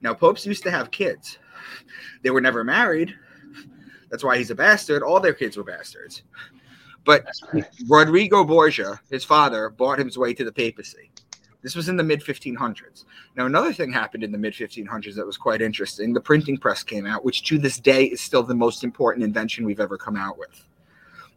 [0.00, 1.38] Now, popes used to have kids.
[2.22, 3.14] They were never married.
[4.10, 5.02] That's why he's a bastard.
[5.02, 6.22] All their kids were bastards.
[7.04, 7.26] But
[7.88, 11.10] Rodrigo Borgia, his father, bought his way to the papacy.
[11.62, 13.04] This was in the mid 1500s.
[13.36, 16.12] Now, another thing happened in the mid 1500s that was quite interesting.
[16.12, 19.64] The printing press came out, which to this day is still the most important invention
[19.64, 20.68] we've ever come out with.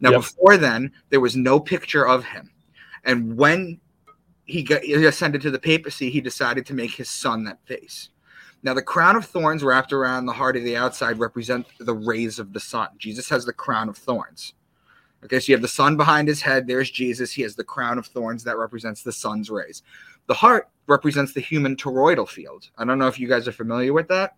[0.01, 0.19] Now, Yep.
[0.21, 2.51] before then, there was no picture of him.
[3.03, 3.79] And when
[4.45, 8.09] he got he ascended to the papacy, he decided to make his son that face.
[8.63, 12.39] Now, the crown of thorns wrapped around the heart of the outside represent the rays
[12.39, 12.89] of the sun.
[12.97, 14.53] Jesus has the crown of thorns.
[15.25, 16.67] Okay, so you have the sun behind his head.
[16.67, 17.31] There's Jesus.
[17.31, 19.81] He has the crown of thorns that represents the sun's rays.
[20.27, 22.69] The heart represents the human toroidal field.
[22.77, 24.35] I don't know if you guys are familiar with that.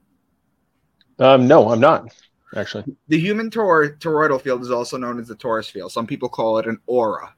[1.19, 2.13] Um, no, I'm not
[2.55, 2.85] actually.
[3.07, 5.91] The human tor- toroidal field is also known as the torus field.
[5.91, 7.33] Some people call it an aura.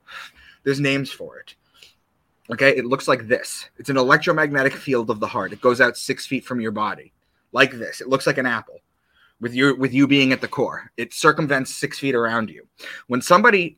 [0.63, 1.55] There's names for it.
[2.51, 3.69] Okay, it looks like this.
[3.77, 5.53] It's an electromagnetic field of the heart.
[5.53, 7.13] It goes out six feet from your body,
[7.51, 8.01] like this.
[8.01, 8.79] It looks like an apple,
[9.41, 10.91] with you with you being at the core.
[10.97, 12.67] It circumvents six feet around you.
[13.07, 13.77] When somebody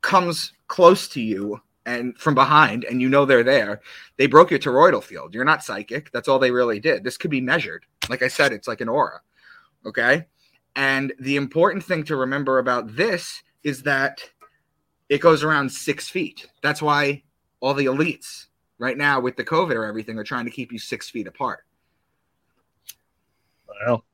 [0.00, 3.80] comes close to you and from behind, and you know they're there,
[4.16, 5.34] they broke your toroidal field.
[5.34, 6.10] You're not psychic.
[6.12, 7.04] That's all they really did.
[7.04, 7.86] This could be measured.
[8.08, 9.20] Like I said, it's like an aura.
[9.84, 10.26] Okay.
[10.74, 14.20] And the important thing to remember about this is that
[15.08, 16.48] it goes around six feet.
[16.62, 17.22] That's why
[17.60, 18.46] all the elites
[18.78, 21.64] right now with the COVID or everything are trying to keep you six feet apart.
[23.68, 24.04] Well,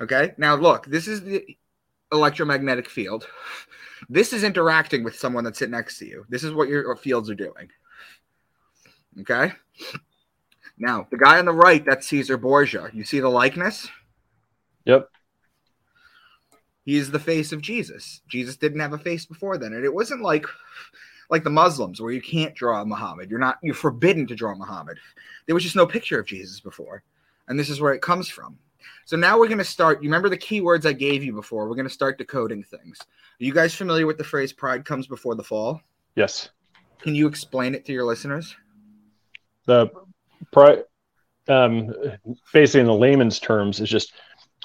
[0.00, 0.32] Okay.
[0.38, 1.44] Now, look, this is the
[2.12, 3.26] electromagnetic field.
[4.08, 6.26] This is interacting with someone that's sitting next to you.
[6.28, 7.70] This is what your fields are doing.
[9.20, 9.52] Okay.
[10.78, 12.90] Now, the guy on the right, that's Caesar Borgia.
[12.92, 13.88] You see the likeness?
[14.84, 15.08] Yep.
[16.84, 18.20] He is the face of Jesus.
[18.28, 19.72] Jesus didn't have a face before then.
[19.72, 20.46] And it wasn't like
[21.28, 23.30] like the Muslims where you can't draw Muhammad.
[23.30, 24.98] You're not you're forbidden to draw Muhammad.
[25.46, 27.02] There was just no picture of Jesus before.
[27.48, 28.58] And this is where it comes from.
[29.04, 30.02] So now we're going to start.
[30.02, 31.68] You remember the keywords I gave you before?
[31.68, 32.98] We're going to start decoding things.
[33.00, 35.80] Are you guys familiar with the phrase pride comes before the fall?
[36.14, 36.50] Yes.
[36.98, 38.56] Can you explain it to your listeners?
[39.66, 39.90] The
[40.52, 40.84] pride,
[41.48, 41.94] um,
[42.52, 44.12] basically in the layman's terms, is just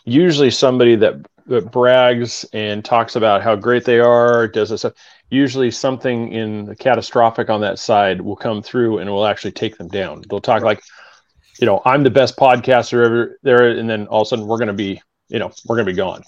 [0.05, 4.93] usually somebody that, that brags and talks about how great they are, does this stuff.
[5.29, 9.77] Usually something in the catastrophic on that side will come through and will actually take
[9.77, 10.23] them down.
[10.29, 10.81] They'll talk like,
[11.59, 14.57] you know, I'm the best podcaster ever there, and then all of a sudden we're
[14.57, 16.23] going to be, you know, we're going to be gone.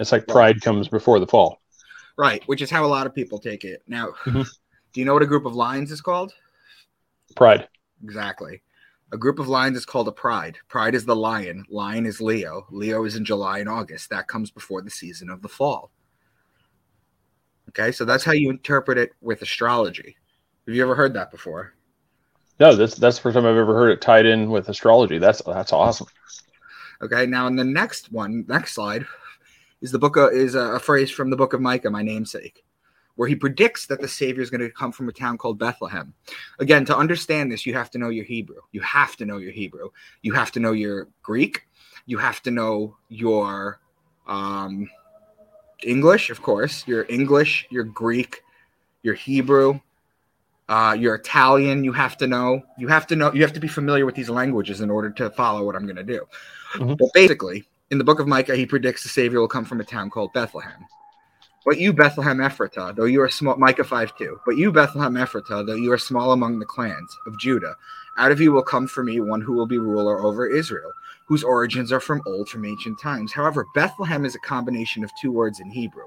[0.00, 1.60] It's like pride comes before the fall.
[2.16, 3.82] Right, which is how a lot of people take it.
[3.86, 4.48] Now, Mhm.
[4.92, 6.32] do you know what a group of lions is called?
[7.36, 7.68] Pride.
[8.02, 8.62] Exactly.
[9.12, 10.58] A group of lions is called a pride.
[10.68, 11.64] Pride is the lion.
[11.70, 12.66] Lion is Leo.
[12.70, 14.10] Leo is in July and August.
[14.10, 15.90] That comes before the season of the fall.
[17.70, 20.16] Okay, so that's how you interpret it with astrology.
[20.66, 21.74] Have you ever heard that before?
[22.60, 25.18] No, that's that's the first time I've ever heard it tied in with astrology.
[25.18, 26.08] That's that's awesome.
[27.00, 29.06] Okay, now in the next one, next slide,
[29.80, 32.64] is the book of, is a, a phrase from the book of Micah, my namesake,
[33.14, 36.12] where he predicts that the Savior is going to come from a town called Bethlehem.
[36.58, 38.60] Again, to understand this, you have to know your Hebrew.
[38.72, 39.90] You have to know your Hebrew.
[40.22, 41.68] You have to know your Greek.
[42.06, 43.78] You have to know your
[44.26, 44.90] um,
[45.84, 48.42] English, of course, your English, your Greek,
[49.02, 49.78] your Hebrew,
[50.68, 51.84] uh, your Italian.
[51.84, 52.62] You have to know.
[52.76, 53.32] You have to know.
[53.32, 55.96] You have to be familiar with these languages in order to follow what I'm going
[55.96, 56.26] to do.
[56.96, 59.84] But basically, in the book of Micah, he predicts the Savior will come from a
[59.84, 60.86] town called Bethlehem.
[61.64, 65.66] But you, Bethlehem Ephratah, though you are small, Micah 5 2, but you, Bethlehem Ephratah,
[65.66, 67.74] though you are small among the clans of Judah,
[68.16, 70.92] out of you will come for me one who will be ruler over Israel,
[71.26, 73.32] whose origins are from old, from ancient times.
[73.32, 76.06] However, Bethlehem is a combination of two words in Hebrew.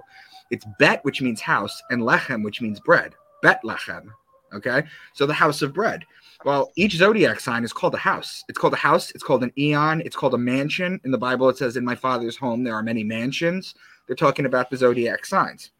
[0.49, 3.13] It's Bet, which means house, and Lechem, which means bread.
[3.41, 4.11] Bethlehem.
[4.53, 4.83] Okay?
[5.13, 6.05] So the house of bread.
[6.43, 8.43] Well, each zodiac sign is called a house.
[8.49, 9.11] It's called a house.
[9.11, 10.01] It's called an eon.
[10.01, 10.99] It's called a mansion.
[11.03, 13.75] In the Bible, it says, In my father's home, there are many mansions.
[14.07, 15.71] They're talking about the zodiac signs.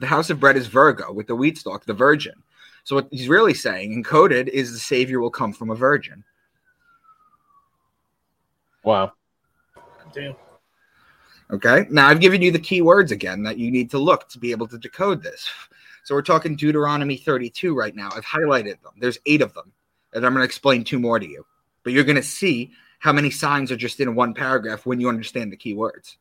[0.00, 2.34] The house of bread is Virgo with the wheat stalk, the virgin.
[2.84, 6.24] So, what he's really saying, encoded, is the Savior will come from a virgin.
[8.84, 9.12] Wow.
[10.12, 10.34] Damn.
[11.50, 11.86] Okay.
[11.90, 14.50] Now, I've given you the key words again that you need to look to be
[14.50, 15.48] able to decode this.
[16.04, 18.10] So, we're talking Deuteronomy 32 right now.
[18.14, 18.92] I've highlighted them.
[18.98, 19.72] There's eight of them.
[20.12, 21.46] And I'm going to explain two more to you.
[21.84, 25.08] But you're going to see how many signs are just in one paragraph when you
[25.08, 26.18] understand the key words.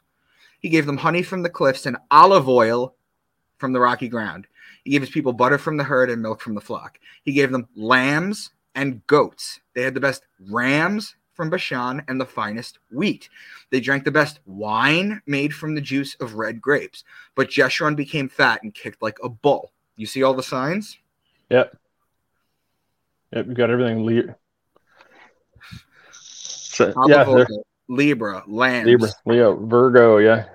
[0.59, 2.95] He gave them honey from the cliffs and olive oil
[3.57, 4.47] from the rocky ground.
[4.83, 6.99] He gave his people butter from the herd and milk from the flock.
[7.23, 9.59] He gave them lambs and goats.
[9.75, 13.29] They had the best rams from Bashan and the finest wheat.
[13.69, 17.03] They drank the best wine made from the juice of red grapes.
[17.35, 19.71] But Jeshurun became fat and kicked like a bull.
[19.95, 20.97] You see all the signs?
[21.49, 21.77] Yep.
[23.33, 23.47] Yep.
[23.47, 24.05] You got everything.
[24.05, 24.35] Le-
[26.11, 27.45] so, yeah.
[27.87, 30.17] Libra, lambs, Libra, Leo, Virgo.
[30.17, 30.45] Yeah.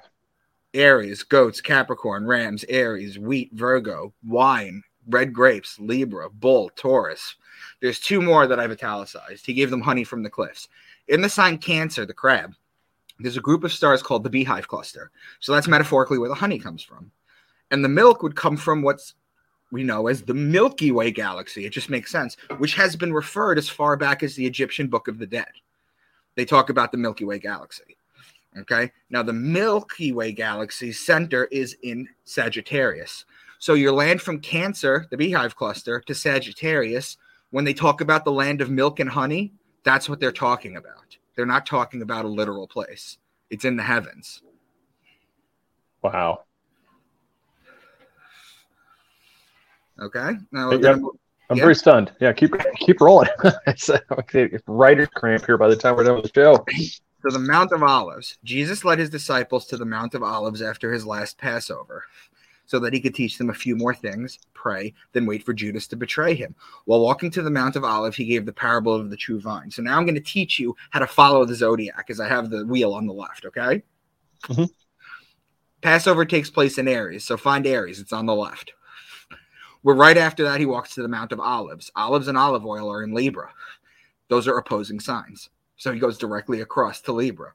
[0.72, 7.36] Aries, goats, Capricorn, Rams, Aries, wheat, Virgo, wine, red grapes, Libra, bull, Taurus.
[7.80, 9.46] There's two more that I've italicized.
[9.46, 10.68] He gave them honey from the cliffs.
[11.08, 12.54] In the sign Cancer, the crab,
[13.18, 15.10] there's a group of stars called the beehive cluster.
[15.40, 17.10] So that's metaphorically where the honey comes from.
[17.70, 19.14] And the milk would come from what's
[19.72, 21.66] we know as the Milky Way galaxy.
[21.66, 25.08] It just makes sense, which has been referred as far back as the Egyptian Book
[25.08, 25.50] of the Dead.
[26.36, 27.96] They talk about the Milky Way galaxy.
[28.58, 28.90] Okay.
[29.10, 33.24] Now, the Milky Way galaxy's center is in Sagittarius.
[33.58, 37.16] So, your land from Cancer, the beehive cluster, to Sagittarius,
[37.50, 39.52] when they talk about the land of milk and honey,
[39.84, 41.16] that's what they're talking about.
[41.34, 43.18] They're not talking about a literal place,
[43.50, 44.42] it's in the heavens.
[46.02, 46.44] Wow.
[50.00, 50.32] Okay.
[50.52, 51.00] Now, gonna
[51.48, 51.62] I'm Yeah.
[51.62, 52.12] very stunned.
[52.20, 52.32] Yeah.
[52.32, 53.28] Keep keep rolling.
[53.66, 54.50] it's okay.
[54.66, 56.56] Writer's cramp here by the time we're done with the show.
[57.26, 58.36] to the Mount of Olives.
[58.44, 62.04] Jesus led his disciples to the Mount of Olives after his last Passover
[62.66, 65.86] so that he could teach them a few more things, pray, then wait for Judas
[65.88, 66.54] to betray him.
[66.84, 69.70] While walking to the Mount of Olives, he gave the parable of the true vine.
[69.70, 72.50] So now I'm going to teach you how to follow the zodiac as I have
[72.50, 73.82] the wheel on the left, okay?
[74.42, 74.68] Mhm.
[75.80, 78.72] Passover takes place in Aries, so find Aries, it's on the left.
[79.82, 81.92] We're right after that, he walks to the Mount of Olives.
[81.94, 83.52] Olives and olive oil are in Libra.
[84.28, 85.48] Those are opposing signs.
[85.76, 87.52] So he goes directly across to Libra.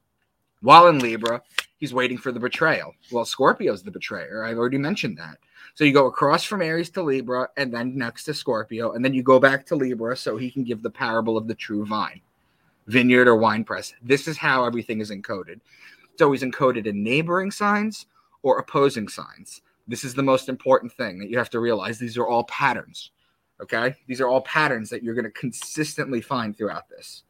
[0.61, 1.41] While in Libra,
[1.81, 2.93] he's waiting for the betrayal.
[3.11, 4.45] Well, Scorpio's the betrayer.
[4.45, 5.39] I've already mentioned that.
[5.73, 9.13] So you go across from Aries to Libra and then next to Scorpio, and then
[9.13, 12.21] you go back to Libra so he can give the parable of the true vine,
[12.87, 13.93] vineyard or wine press.
[14.01, 15.59] This is how everything is encoded.
[16.13, 18.05] It's always encoded in neighboring signs
[18.43, 19.61] or opposing signs.
[19.87, 21.97] This is the most important thing that you have to realize.
[21.97, 23.11] These are all patterns.
[23.61, 23.95] Okay.
[24.07, 27.23] These are all patterns that you're going to consistently find throughout this.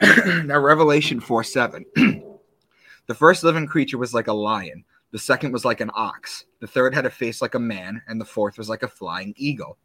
[0.44, 1.84] now, Revelation 4 7.
[3.12, 4.86] The first living creature was like a lion.
[5.10, 6.46] The second was like an ox.
[6.60, 9.34] The third had a face like a man, and the fourth was like a flying
[9.36, 9.76] eagle.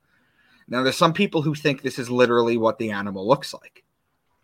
[0.69, 3.83] Now, there's some people who think this is literally what the animal looks like,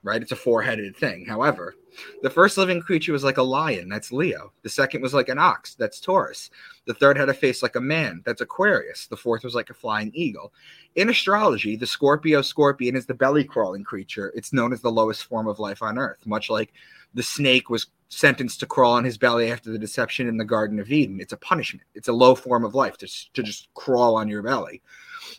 [0.03, 0.21] right?
[0.21, 1.25] It's a four headed thing.
[1.25, 1.75] However,
[2.23, 4.51] the first living creature was like a lion, that's Leo.
[4.63, 6.49] The second was like an ox, that's Taurus.
[6.85, 9.07] The third had a face like a man, that's Aquarius.
[9.07, 10.51] The fourth was like a flying eagle.
[10.95, 14.33] In astrology, the Scorpio scorpion is the belly crawling creature.
[14.35, 16.73] It's known as the lowest form of life on earth, much like
[17.13, 20.79] the snake was sentenced to crawl on his belly after the deception in the Garden
[20.79, 21.19] of Eden.
[21.19, 24.41] It's a punishment, it's a low form of life to, to just crawl on your
[24.41, 24.81] belly.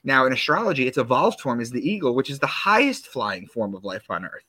[0.02, 3.74] Now, in astrology, its evolved form is the eagle, which is the highest flying form
[3.74, 4.44] of life on earth.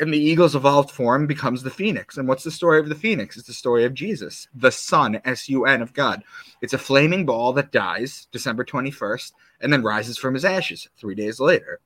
[0.00, 2.16] And the eagle's evolved form becomes the phoenix.
[2.16, 3.36] And what's the story of the phoenix?
[3.36, 6.24] It's the story of Jesus, the Son, S U N, of God.
[6.62, 11.14] It's a flaming ball that dies December 21st and then rises from his ashes three
[11.14, 11.80] days later.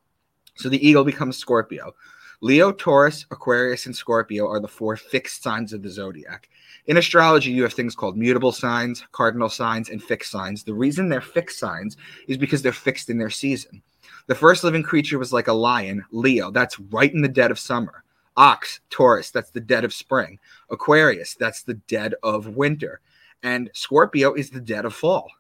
[0.57, 1.95] So the eagle becomes Scorpio.
[2.41, 6.49] Leo, Taurus, Aquarius, and Scorpio are the four fixed signs of the zodiac.
[6.87, 10.63] In astrology, you have things called mutable signs, cardinal signs, and fixed signs.
[10.63, 11.97] The reason they're fixed signs
[12.29, 13.83] is because they're fixed in their season.
[14.27, 17.59] The first living creature was like a lion, Leo, that's right in the dead of
[17.59, 18.05] summer.
[18.37, 20.39] Ox, Taurus, that's the dead of spring.
[20.71, 23.01] Aquarius, that's the dead of winter.
[23.43, 25.31] And Scorpio is the dead of fall.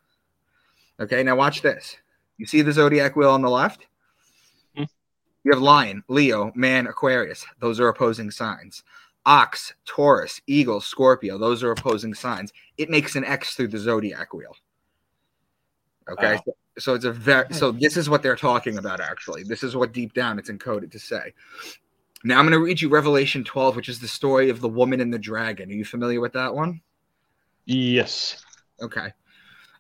[1.01, 1.97] Okay, now watch this.
[2.39, 3.87] You see the zodiac wheel on the left?
[5.45, 7.45] You have Lion, Leo, Man, Aquarius.
[7.61, 8.83] Those are opposing signs.
[9.27, 11.39] Ox, Taurus, Eagle, Scorpio.
[11.39, 12.53] Those are opposing signs.
[12.79, 14.57] It makes an X through the zodiac wheel.
[16.09, 16.35] Okay.
[16.35, 16.43] Wow.
[16.45, 19.45] So, so it's a very so this is what they're talking about actually.
[19.45, 21.33] This is what deep down it's encoded to say.
[22.25, 25.01] Now I'm going to read you Revelation 12, which is the story of the woman
[25.01, 25.71] and the dragon.
[25.71, 26.81] Are you familiar with that one?
[27.67, 28.43] Yes.
[28.81, 29.13] Okay.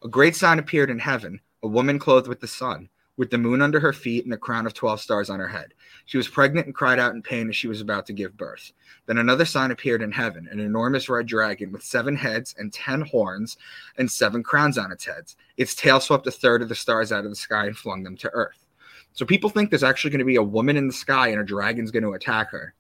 [0.03, 3.63] A great sign appeared in heaven, a woman clothed with the sun, with the moon
[3.63, 5.75] under her feet and a crown of 12 stars on her head.
[6.05, 8.73] She was pregnant and cried out in pain as she was about to give birth.
[9.07, 13.03] Then another sign appeared in heaven, an enormous red dragon with seven heads and ten
[13.03, 13.57] horns
[13.99, 15.37] and seven crowns on its heads.
[15.57, 18.17] Its tail swept a third of the stars out of the sky and flung them
[18.17, 18.67] to earth.
[19.13, 21.45] So people think there's actually going to be a woman in the sky and a
[21.45, 22.75] dragon's going to attack her.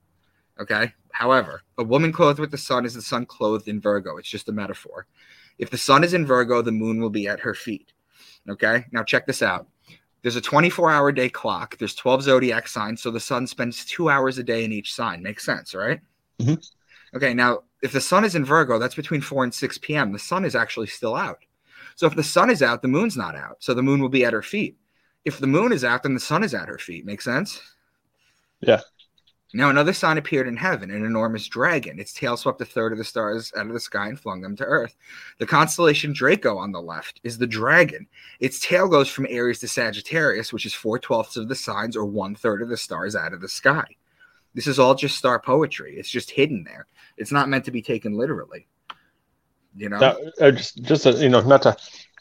[0.60, 0.92] Okay.
[1.12, 4.16] However, a woman clothed with the sun is the sun clothed in Virgo.
[4.16, 5.06] It's just a metaphor.
[5.58, 7.92] If the sun is in Virgo, the moon will be at her feet.
[8.48, 8.84] Okay.
[8.90, 9.68] Now check this out.
[10.24, 11.76] There's a 24 hour day clock.
[11.76, 13.02] There's 12 zodiac signs.
[13.02, 15.22] So the sun spends two hours a day in each sign.
[15.22, 16.00] Makes sense, right?
[16.40, 16.66] Mhm.
[17.14, 17.34] Okay.
[17.34, 20.12] Now, if the sun is in Virgo, that's between 4 and 6 p.m.
[20.12, 21.40] The sun is actually still out.
[21.94, 23.58] So if the sun is out, the moon's not out.
[23.60, 24.78] So the moon will be at her feet.
[25.26, 27.04] If the moon is out, then the sun is at her feet.
[27.04, 27.60] Make sense?
[28.60, 28.80] Yeah.
[29.56, 32.00] Now another sign appeared in heaven, an enormous dragon.
[32.00, 34.56] Its tail swept a third of the stars out of the sky and flung them
[34.56, 34.96] to earth.
[35.38, 38.08] The constellation Draco on the left is the dragon.
[38.40, 42.04] Its tail goes from Aries to Sagittarius, which is four twelfths of the signs or
[42.04, 43.86] one third of the stars out of the sky.
[44.54, 45.96] This is all just star poetry.
[45.96, 46.86] It's just hidden there.
[47.16, 48.66] It's not meant to be taken literally.
[49.76, 49.98] You know?
[49.98, 51.76] Now, just, just you know, not to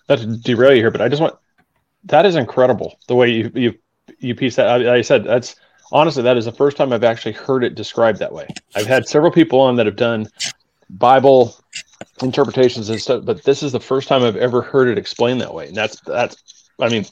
[0.07, 1.35] not to derail you here, but I just want
[2.05, 3.73] that is incredible the way you you
[4.19, 4.67] you piece that.
[4.67, 5.55] I, I said that's
[5.93, 8.47] honestly that is the first time I've actually heard it described that way.
[8.75, 10.27] I've had several people on that have done
[10.89, 11.55] Bible
[12.21, 15.53] interpretations and stuff, but this is the first time I've ever heard it explained that
[15.53, 15.67] way.
[15.67, 17.05] And that's that's I mean,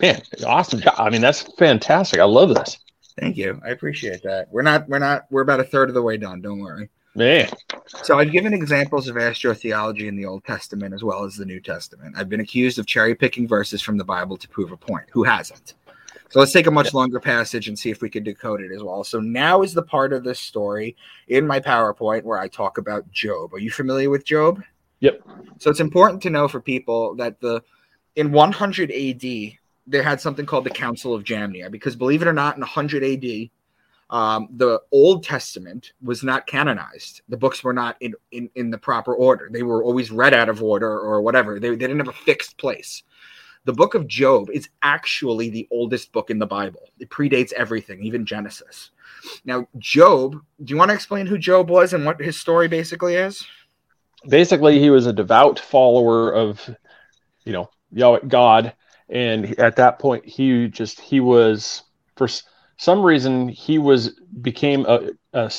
[0.00, 0.94] man, awesome job.
[0.98, 2.20] I mean, that's fantastic.
[2.20, 2.78] I love this.
[3.18, 3.60] Thank you.
[3.64, 4.48] I appreciate that.
[4.50, 6.90] We're not we're not we're about a third of the way done, don't worry.
[7.16, 7.48] Man,
[8.04, 11.58] So I've given examples of astrotheology in the Old Testament as well as the New
[11.58, 12.14] Testament.
[12.16, 15.06] I've been accused of cherry picking verses from the Bible to prove a point.
[15.10, 15.74] Who hasn't?
[16.30, 18.82] So let's take a much longer passage and see if we can decode it as
[18.82, 19.02] well.
[19.02, 23.10] So now is the part of this story in my PowerPoint where I talk about
[23.10, 23.52] Job.
[23.52, 24.62] Are you familiar with Job?
[25.00, 25.22] Yep.
[25.58, 27.62] So it's important to know for people that the
[28.14, 29.22] in 100 AD
[29.86, 33.02] they had something called the Council of Jamnia because believe it or not, in 100
[33.02, 33.50] AD
[34.10, 37.22] um, the Old Testament was not canonized.
[37.28, 39.48] The books were not in, in, in the proper order.
[39.50, 41.60] They were always read out of order or whatever.
[41.60, 43.04] They, they didn't have a fixed place.
[43.64, 46.88] The book of Job is actually the oldest book in the Bible.
[46.98, 48.90] It predates everything, even Genesis.
[49.44, 53.16] Now, Job, do you want to explain who Job was and what his story basically
[53.16, 53.46] is?
[54.28, 56.68] basically he was a devout follower of
[57.44, 58.74] you know Yahweh God
[59.08, 61.82] and at that point he just he was
[62.16, 62.28] for
[62.76, 65.50] some reason he was became a, a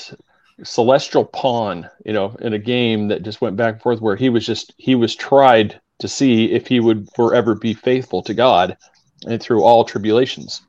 [0.63, 4.30] celestial pawn you know in a game that just went back and forth where he
[4.30, 8.78] was just he was tried to see if he would forever be faithful to God
[9.28, 10.62] and through all tribulations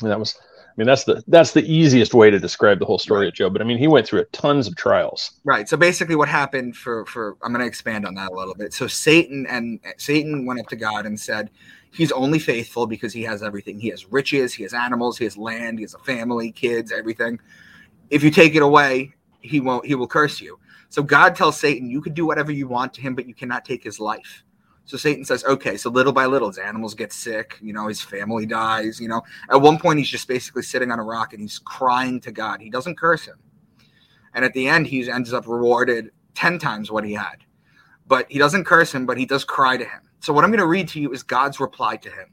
[0.00, 2.98] and that was I mean that's the that's the easiest way to describe the whole
[2.98, 5.68] story of Job but I mean he went through tons of trials Right.
[5.68, 8.72] So basically, what happened for for I'm going to expand on that a little bit.
[8.72, 11.50] So Satan and Satan went up to God and said,
[11.92, 13.78] "He's only faithful because he has everything.
[13.78, 17.38] He has riches, he has animals, he has land, he has a family, kids, everything.
[18.10, 20.58] If you take it away, he won't he will curse you.
[20.94, 23.64] So God tells Satan, you can do whatever you want to him, but you cannot
[23.64, 24.44] take his life.
[24.84, 28.00] So Satan says, okay, so little by little, his animals get sick, you know, his
[28.00, 29.20] family dies, you know.
[29.50, 32.60] At one point, he's just basically sitting on a rock and he's crying to God.
[32.60, 33.40] He doesn't curse him.
[34.34, 37.38] And at the end, he ends up rewarded 10 times what he had.
[38.06, 40.02] But he doesn't curse him, but he does cry to him.
[40.20, 42.28] So what I'm going to read to you is God's reply to him.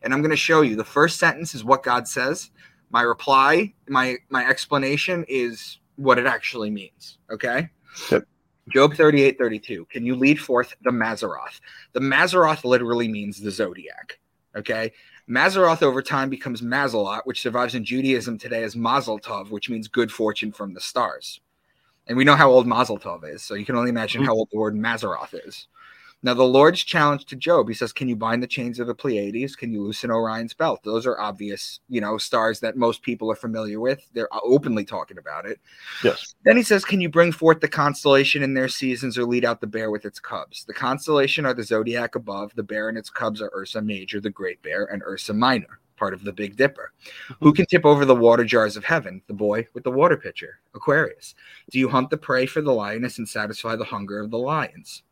[0.00, 2.52] And I'm going to show you the first sentence is what God says.
[2.88, 7.18] My reply, my my explanation is what it actually means.
[7.30, 7.68] Okay.
[8.10, 8.24] Yep.
[8.68, 9.86] Job 38, 32.
[9.86, 11.60] Can you lead forth the Mazaroth?
[11.92, 14.18] The Mazaroth literally means the zodiac.
[14.56, 14.92] Okay.
[15.28, 19.88] Mazaroth over time becomes Mazalot, which survives in Judaism today as Mazel Tov, which means
[19.88, 21.40] good fortune from the stars.
[22.06, 24.38] And we know how old Mazel Tov is, so you can only imagine how mm-hmm.
[24.38, 25.68] old the word Mazaroth is.
[26.20, 28.94] Now, the Lord's challenge to Job, he says, Can you bind the chains of the
[28.94, 29.54] Pleiades?
[29.54, 30.80] Can you loosen Orion's belt?
[30.82, 34.08] Those are obvious, you know, stars that most people are familiar with.
[34.14, 35.60] They're uh, openly talking about it.
[36.02, 36.34] Yes.
[36.42, 39.60] Then he says, Can you bring forth the constellation in their seasons or lead out
[39.60, 40.64] the bear with its cubs?
[40.64, 42.52] The constellation are the zodiac above.
[42.56, 46.14] The bear and its cubs are Ursa Major, the Great Bear, and Ursa Minor, part
[46.14, 46.92] of the Big Dipper.
[47.04, 47.44] Mm-hmm.
[47.44, 49.22] Who can tip over the water jars of heaven?
[49.28, 51.36] The boy with the water pitcher, Aquarius.
[51.70, 55.04] Do you hunt the prey for the lioness and satisfy the hunger of the lions?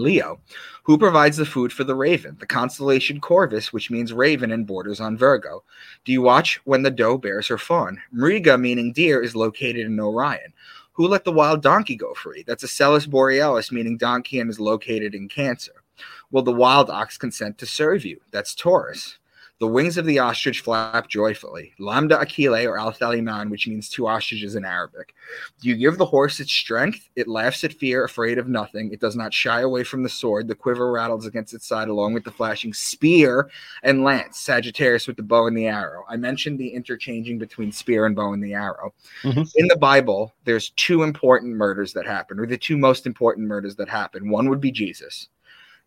[0.00, 0.40] Leo,
[0.82, 5.00] who provides the food for the raven, the constellation Corvus, which means raven and borders
[5.00, 5.62] on Virgo.
[6.04, 8.00] Do you watch when the doe bears her fawn?
[8.14, 10.52] Mriga, meaning deer, is located in Orion.
[10.92, 12.44] Who let the wild donkey go free?
[12.46, 15.84] That's Asellus Borealis, meaning donkey, and is located in Cancer.
[16.30, 18.20] Will the wild ox consent to serve you?
[18.30, 19.18] That's Taurus.
[19.60, 21.72] The wings of the ostrich flap joyfully.
[21.80, 25.16] Lambda Aquilae or Al Thaliman, which means two ostriches in Arabic.
[25.60, 27.08] You give the horse its strength?
[27.16, 28.92] It laughs at fear, afraid of nothing.
[28.92, 30.46] It does not shy away from the sword.
[30.46, 33.50] The quiver rattles against its side, along with the flashing spear
[33.82, 34.38] and lance.
[34.38, 36.04] Sagittarius with the bow and the arrow.
[36.08, 38.94] I mentioned the interchanging between spear and bow and the arrow.
[39.24, 39.50] Mhm.
[39.56, 43.74] In the Bible, there's two important murders that happen, or the two most important murders
[43.74, 44.30] that happen.
[44.30, 45.28] One would be Jesus.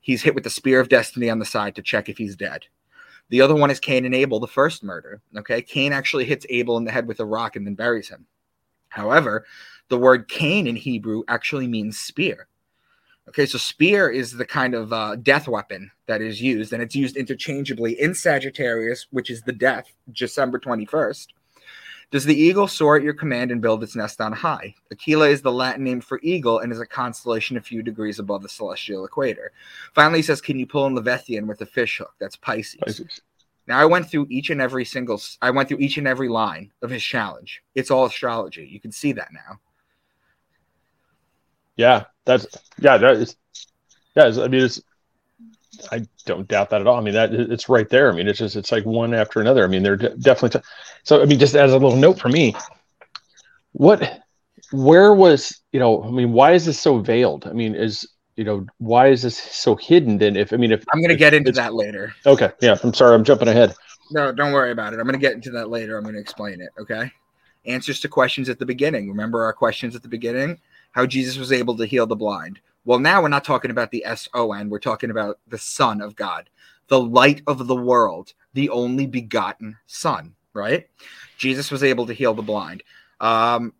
[0.01, 2.65] He's hit with the spear of destiny on the side to check if he's dead.
[3.31, 5.21] The other one is Cain and Abel, the first murder.
[5.37, 5.61] Okay.
[5.61, 8.27] Cain actually hits Abel in the head with a rock and then buries him.
[8.89, 9.45] However,
[9.87, 12.47] the word Cain in Hebrew actually means spear.
[13.29, 13.45] Okay.
[13.45, 17.15] So spear is the kind of uh, death weapon that is used, and it's used
[17.15, 21.27] interchangeably in Sagittarius, which is the death, December 21st.
[22.11, 24.75] Does the eagle soar at your command and build its nest on high?
[24.91, 28.43] Aquila is the Latin name for eagle and is a constellation a few degrees above
[28.43, 29.53] the celestial equator.
[29.95, 32.13] Finally, he says, Can you pull in Leviathan with a fish hook?
[32.19, 32.81] That's Pisces.
[32.81, 33.21] Pisces.
[33.65, 36.71] Now I went through each and every single I went through each and every line
[36.81, 37.63] of his challenge.
[37.75, 38.67] It's all astrology.
[38.67, 39.59] You can see that now.
[41.77, 42.45] Yeah, that's
[42.79, 43.37] yeah, that is
[44.15, 44.81] yeah, I mean it's
[45.91, 46.97] I don't doubt that at all.
[46.97, 48.11] I mean that it's right there.
[48.11, 49.63] I mean it's just it's like one after another.
[49.63, 50.65] I mean they're de- definitely t-
[51.03, 52.55] so I mean just as a little note for me,
[53.71, 54.21] what
[54.71, 57.47] where was you know, I mean why is this so veiled?
[57.47, 60.83] I mean is you know why is this so hidden then if I mean if
[60.93, 62.13] I'm gonna get into that later.
[62.25, 63.73] okay, yeah, I'm sorry, I'm jumping ahead.
[64.11, 64.99] No, don't worry about it.
[64.99, 65.97] I'm gonna get into that later.
[65.97, 66.69] I'm gonna explain it.
[66.79, 67.11] Okay.
[67.65, 69.07] Answers to questions at the beginning.
[69.07, 70.59] Remember our questions at the beginning?
[70.91, 72.59] How Jesus was able to heal the blind.
[72.85, 74.69] Well, now we're not talking about the S O N.
[74.69, 76.49] We're talking about the Son of God,
[76.87, 80.87] the light of the world, the only begotten Son, right?
[81.37, 82.83] Jesus was able to heal the blind.
[83.19, 83.73] Um,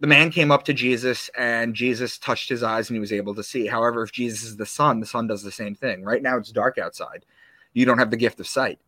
[0.00, 3.34] the man came up to Jesus and Jesus touched his eyes and he was able
[3.34, 3.66] to see.
[3.66, 6.04] However, if Jesus is the Son, the Son does the same thing.
[6.04, 7.24] Right now it's dark outside.
[7.72, 8.78] You don't have the gift of sight.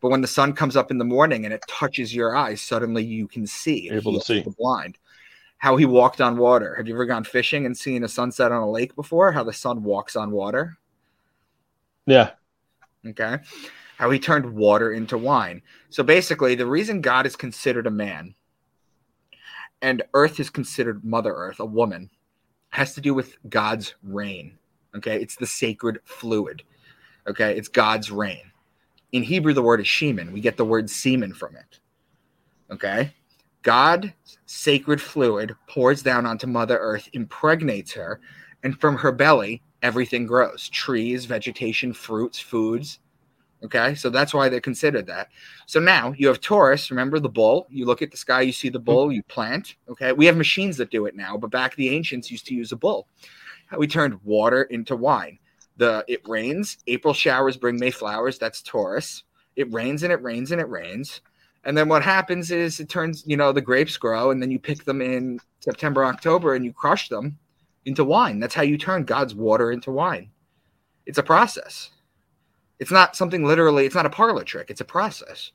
[0.00, 3.02] But when the sun comes up in the morning and it touches your eyes, suddenly
[3.02, 3.88] you can see.
[3.90, 4.42] Able to see.
[4.42, 4.98] The blind.
[5.58, 6.74] How he walked on water.
[6.74, 9.32] Have you ever gone fishing and seen a sunset on a lake before?
[9.32, 10.76] How the sun walks on water?
[12.06, 12.30] Yeah.
[13.06, 13.38] Okay.
[13.96, 15.62] How he turned water into wine.
[15.88, 18.34] So basically, the reason God is considered a man
[19.84, 22.08] and earth is considered Mother Earth, a woman,
[22.70, 24.58] has to do with God's reign.
[24.96, 25.20] Okay.
[25.20, 26.62] It's the sacred fluid.
[27.26, 27.56] Okay.
[27.56, 28.50] It's God's reign.
[29.12, 30.32] In Hebrew, the word is shemen.
[30.32, 31.80] We get the word semen from it.
[32.70, 33.12] Okay.
[33.64, 34.12] God's
[34.46, 38.20] sacred fluid pours down onto Mother Earth, impregnates her,
[38.62, 43.00] and from her belly, everything grows trees, vegetation, fruits, foods.
[43.64, 45.28] Okay, so that's why they're considered that.
[45.64, 47.66] So now you have Taurus, remember the bull?
[47.70, 48.84] You look at the sky, you see the hmm.
[48.84, 49.76] bull, you plant.
[49.88, 52.72] Okay, we have machines that do it now, but back the ancients used to use
[52.72, 53.08] a bull.
[53.76, 55.38] We turned water into wine.
[55.78, 59.24] The it rains, April showers bring May flowers, that's Taurus.
[59.56, 61.22] It rains and it rains and it rains.
[61.64, 64.58] And then what happens is it turns, you know, the grapes grow, and then you
[64.58, 67.38] pick them in September, October, and you crush them
[67.84, 68.40] into wine.
[68.40, 70.30] That's how you turn God's water into wine.
[71.06, 71.90] It's a process.
[72.78, 75.52] It's not something literally, it's not a parlor trick, it's a process.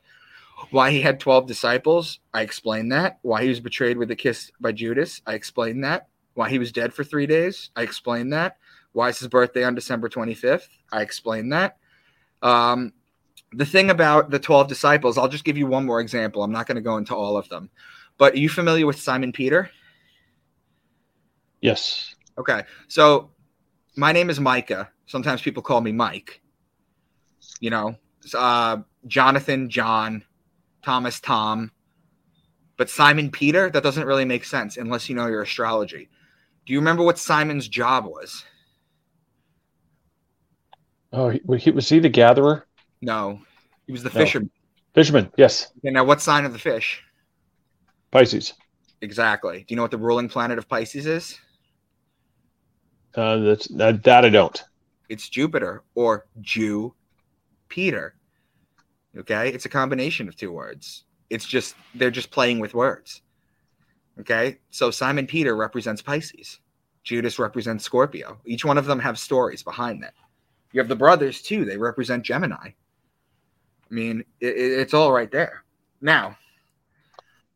[0.71, 3.19] Why he had 12 disciples, I explained that.
[3.21, 6.07] Why he was betrayed with a kiss by Judas, I explained that.
[6.33, 8.57] Why he was dead for three days, I explained that.
[8.91, 10.67] Why is his birthday on December 25th?
[10.91, 11.77] I explained that.
[12.41, 12.93] Um,
[13.53, 16.43] the thing about the 12 disciples, I'll just give you one more example.
[16.43, 17.69] I'm not going to go into all of them.
[18.17, 19.69] But are you familiar with Simon Peter?
[21.61, 22.15] Yes.
[22.37, 22.63] Okay.
[22.87, 23.31] So
[23.95, 24.89] my name is Micah.
[25.07, 26.41] Sometimes people call me Mike.
[27.59, 27.95] You know,
[28.33, 28.77] uh,
[29.07, 30.23] Jonathan, John,
[30.83, 31.71] Thomas, Tom.
[32.77, 36.09] But Simon Peter, that doesn't really make sense unless you know your astrology.
[36.65, 38.45] Do you remember what Simon's job was?
[41.11, 42.67] Oh, he, was he- was he the gatherer?
[43.01, 43.41] No,
[43.85, 44.15] he was the No.
[44.15, 44.51] fisherman.
[44.93, 45.31] Fisherman.
[45.37, 45.71] Yes.
[45.77, 47.01] Okay, now what sign of the fish?
[48.11, 48.53] Pisces.
[49.01, 49.59] Exactly.
[49.59, 51.39] Do you know what the ruling planet of Pisces is?
[53.15, 54.61] Uh, that's that, that I don't.
[55.07, 56.93] It's Jupiter or Jew
[57.69, 58.15] Peter.
[59.17, 61.05] Okay, it's a combination of two words.
[61.29, 63.21] It's just they're just playing with words.
[64.19, 66.59] Okay, so Simon Peter represents Pisces,
[67.03, 68.39] Judas represents Scorpio.
[68.45, 70.13] Each one of them have stories behind that.
[70.73, 72.71] You have the brothers too; they represent Gemini.
[73.89, 75.63] I mean, it, it- it's all right there.
[76.01, 76.37] Now,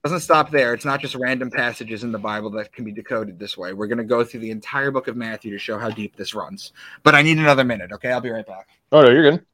[0.04, 0.74] doesn't stop there.
[0.74, 3.72] It's not just random passages in the Bible that can be decoded this way.
[3.72, 6.34] We're going to go through the entire book of Matthew to show how deep this
[6.36, 6.74] runs.
[7.04, 7.94] But I need another minute.
[7.94, 8.68] Okay, I'll be right back.
[8.92, 9.46] Oh no, you're good.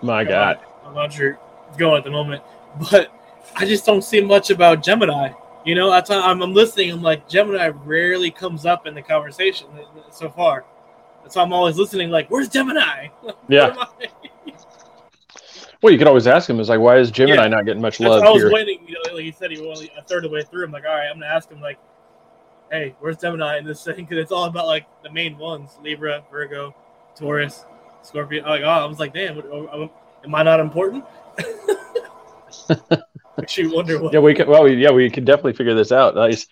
[0.00, 0.58] My God.
[0.84, 1.38] I'm not sure
[1.76, 2.42] going at the moment,
[2.90, 3.12] but
[3.56, 5.32] I just don't see much about Gemini.
[5.66, 6.92] You know, that's why I'm, I'm listening.
[6.92, 9.66] I'm like, Gemini rarely comes up in the conversation
[10.10, 10.64] so far.
[11.26, 12.08] That's why I'm always listening.
[12.10, 13.08] Like, where's Gemini?
[13.48, 13.74] Yeah.
[15.82, 16.60] Well, you could always ask him.
[16.60, 17.48] Is like, why is Gemini Yeah.
[17.48, 18.52] not getting much That's love I was here?
[18.52, 18.78] waiting.
[18.86, 20.64] You know, like he said, he was only a third of the way through.
[20.64, 21.78] I'm like, all right, I'm gonna ask him like,
[22.70, 23.96] hey, where's Gemini in this thing?
[23.96, 26.76] Because it's all about like the main ones: Libra, Virgo,
[27.16, 27.64] Taurus,
[28.02, 28.44] Scorpio.
[28.44, 29.90] I'm like, oh, I was like, damn, what,
[30.24, 31.04] am I not important?
[33.36, 34.12] Makes you wonder what.
[34.12, 34.46] Yeah, we could.
[34.46, 36.14] Well, we, yeah, we could definitely figure this out.
[36.14, 36.46] Nice.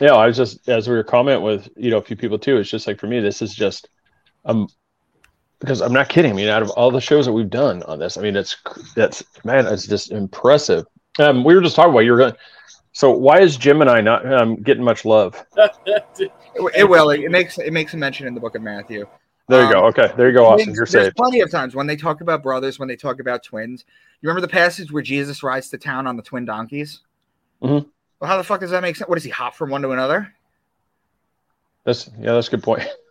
[0.00, 2.56] Yeah, I was just as we were commenting with you know a few people too.
[2.56, 3.88] It's just like for me, this is just
[4.44, 4.68] um
[5.60, 6.32] because I'm not kidding.
[6.32, 8.56] I mean, out of all the shows that we've done on this, I mean, it's
[8.96, 10.86] that's man, it's just impressive.
[11.18, 12.34] Um, we were just talking about you're going.
[12.92, 15.44] So why is Gemini not um, getting much love?
[15.86, 16.04] It,
[16.74, 17.10] it will.
[17.10, 19.06] It, makes it makes a mention in the book of Matthew.
[19.48, 19.80] There you go.
[19.80, 20.74] Um, Okay, there you go, Austin.
[20.74, 21.16] You're there's saved.
[21.16, 23.84] plenty of times when they talk about brothers, when they talk about twins.
[24.20, 27.00] You remember the passage where Jesus rides to town on the twin donkeys?
[27.62, 27.86] Mhm.
[28.20, 29.08] Well, how the fuck does that make sense?
[29.08, 30.32] What does he hop from one to another?
[31.84, 32.82] That's yeah, that's a good point.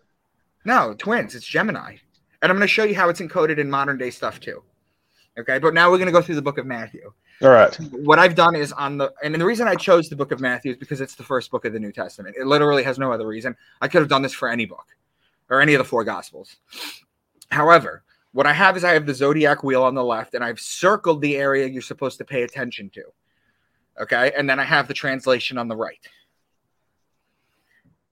[0.66, 1.36] No, twins.
[1.36, 1.98] It's Gemini.
[2.42, 4.64] And I'm going to show you how it's encoded in modern day stuff too.
[5.38, 7.12] Okay, but now we're going to go through the book of Matthew.
[7.42, 7.74] All right.
[7.92, 10.72] What I've done is on the, and the reason I chose the book of Matthew
[10.72, 12.36] is because it's the first book of the New Testament.
[12.38, 13.56] It literally has no other reason.
[13.82, 14.86] I could have done this for any book
[15.50, 16.58] or any of the four gospels.
[17.50, 18.04] However,
[18.34, 21.22] what I have is I have the zodiac wheel on the left and I've circled
[21.22, 23.04] the area you're supposed to pay attention to.
[24.02, 26.00] Okay, and then I have the translation on the right.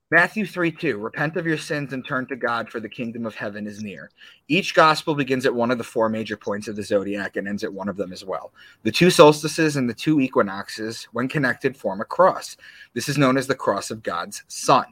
[0.10, 3.36] Matthew 3 2, repent of your sins and turn to God, for the kingdom of
[3.36, 4.10] heaven is near.
[4.48, 7.66] Each gospel begins at one of the four major points of the zodiac and ends
[7.66, 8.54] at one of them as well.
[8.84, 12.56] The two solstices and the two equinoxes, when connected, form a cross.
[12.94, 14.86] This is known as the cross of God's Son.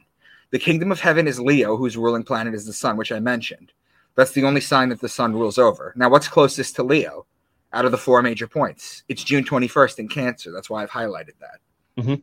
[0.50, 3.72] The kingdom of heaven is Leo, whose ruling planet is the sun, which I mentioned.
[4.16, 5.94] That's the only sign that the sun rules over.
[5.96, 7.24] Now, what's closest to Leo
[7.72, 9.02] out of the four major points?
[9.08, 10.52] It's June 21st in Cancer.
[10.52, 11.60] That's why I've highlighted that.
[11.96, 12.22] Mhm.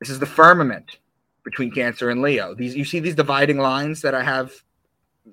[0.00, 0.98] This is the firmament
[1.44, 2.54] between Cancer and Leo.
[2.54, 4.52] These you see these dividing lines that I have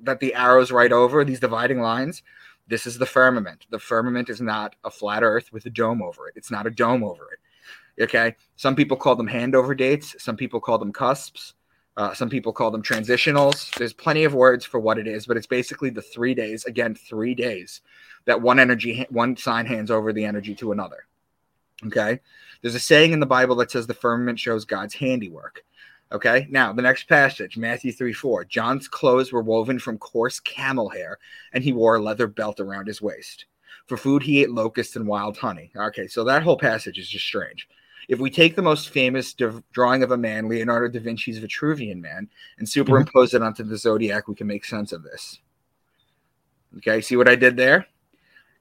[0.04, 2.22] that the arrows right over, these dividing lines.
[2.68, 3.66] This is the firmament.
[3.70, 6.36] The firmament is not a flat earth with a dome over it.
[6.38, 8.04] It's not a dome over it.
[8.04, 8.36] Okay.
[8.56, 10.16] Some people call them handover dates.
[10.20, 11.54] Some people call them cusps.
[11.98, 13.76] Uh, some people call them transitionals.
[13.76, 16.96] There's plenty of words for what it is, but it's basically the three days, again,
[16.96, 17.82] three days
[18.26, 21.06] that one energy, one sign hands over the energy to another.
[21.88, 22.20] Okay.
[22.62, 25.64] There's a saying in the Bible that says the firmament shows God's handiwork.
[26.12, 26.48] Okay.
[26.50, 28.46] Now, the next passage, Matthew 3 4.
[28.46, 31.20] John's clothes were woven from coarse camel hair,
[31.54, 33.46] and he wore a leather belt around his waist.
[33.88, 35.72] For food, he ate locusts and wild honey.
[35.76, 36.08] Okay.
[36.08, 37.68] So that whole passage is just strange.
[38.08, 42.02] If we take the most famous div- drawing of a man, Leonardo da Vinci's Vitruvian
[42.02, 42.80] Man, and mm-hmm.
[42.80, 45.40] superimpose it onto the zodiac, we can make sense of this.
[46.78, 47.00] Okay.
[47.02, 47.88] See what I did there?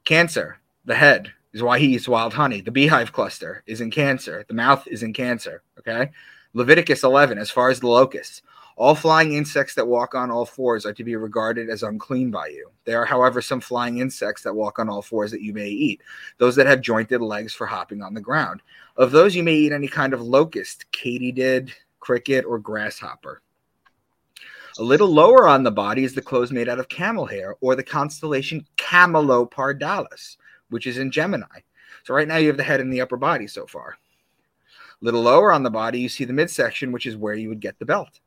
[0.05, 2.61] Cancer, the head is why he eats wild honey.
[2.61, 4.45] The beehive cluster is in Cancer.
[4.47, 5.63] The mouth is in Cancer.
[5.79, 6.11] Okay.
[6.53, 8.43] Leviticus 11, as far as the locusts,
[8.77, 12.49] all flying insects that walk on all fours are to be regarded as unclean by
[12.49, 12.71] you.
[12.87, 16.01] There are, however, some flying insects that walk on all fours that you may eat,
[16.39, 18.63] those that have jointed legs for hopping on the ground.
[18.97, 21.71] Of those, you may eat any kind of locust, katydid,
[22.01, 23.43] cricket, or grasshopper.
[24.79, 27.77] A little lower on the body is the clothes made out of camel hair or
[27.77, 30.37] the constellation Camelopardalis,
[30.71, 31.61] which is in Gemini.
[32.03, 33.99] So right now you have the head and the upper body so far.
[35.01, 37.79] Little lower on the body, you see the midsection, which is where you would get
[37.79, 38.21] the belt.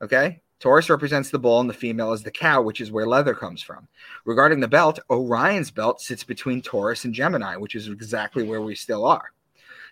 [0.00, 0.40] Okay?
[0.58, 3.60] Taurus represents the bull and the female is the cow, which is where leather comes
[3.60, 3.86] from.
[4.24, 8.74] Regarding the belt, Orion's belt sits between Taurus and Gemini, which is exactly where we
[8.74, 9.32] still are.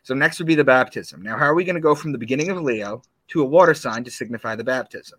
[0.04, 1.22] So next would be the baptism.
[1.22, 3.74] Now, how are we going to go from the beginning of Leo to a water
[3.74, 5.18] sign to signify the baptism?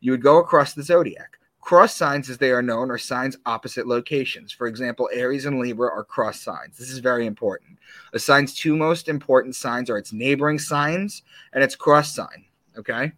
[0.00, 1.38] You would go across the zodiac.
[1.62, 4.50] Cross signs, as they are known, are signs opposite locations.
[4.50, 6.76] For example, Aries and Libra are cross signs.
[6.76, 7.78] This is very important.
[8.12, 12.46] A sign's two most important signs are its neighboring signs and its cross sign.
[12.76, 13.12] Okay?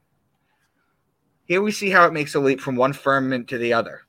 [1.47, 4.03] Here we see how it makes a leap from one firmament to the other.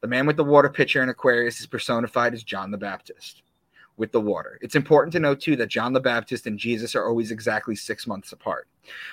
[0.00, 3.42] The man with the water pitcher in Aquarius is personified as John the Baptist
[3.96, 4.58] with the water.
[4.62, 8.04] It's important to note, too, that John the Baptist and Jesus are always exactly six
[8.04, 8.66] months apart.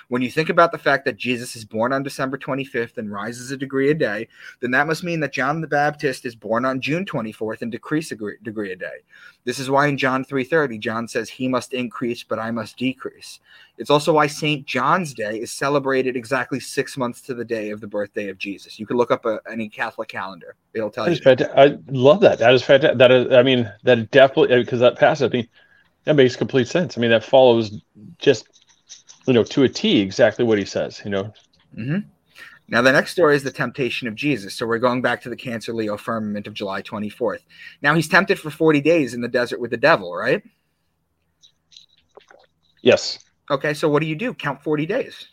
[0.08, 3.50] When you think about the fact that Jesus is born on December 25th and rises
[3.50, 4.28] a degree a day,
[4.60, 8.12] then that must mean that John the Baptist is born on June 24th and decrease
[8.12, 8.98] a degree a day.
[9.44, 13.40] This is why in John 3:30 John says he must increase but I must decrease.
[13.78, 14.64] It's also why St.
[14.66, 18.78] John's Day is celebrated exactly 6 months to the day of the birthday of Jesus.
[18.78, 20.54] You can look up a, any Catholic calendar.
[20.74, 21.16] It'll tell you.
[21.16, 21.56] Fantastic.
[21.56, 22.38] I love that.
[22.38, 22.98] That is fantastic.
[22.98, 25.48] That is I mean that definitely because that passage I mean
[26.04, 26.96] that makes complete sense.
[26.96, 27.80] I mean that follows
[28.18, 28.61] just
[29.26, 31.32] you know to a T exactly what he says, you know.
[31.76, 32.08] Mm-hmm.
[32.68, 34.54] Now, the next story is the temptation of Jesus.
[34.54, 37.40] So we're going back to the Cancer Leo firmament of July 24th.
[37.82, 40.42] Now, he's tempted for 40 days in the desert with the devil, right?
[42.80, 43.18] Yes.
[43.50, 44.32] Okay, so what do you do?
[44.32, 45.28] Count 40 days.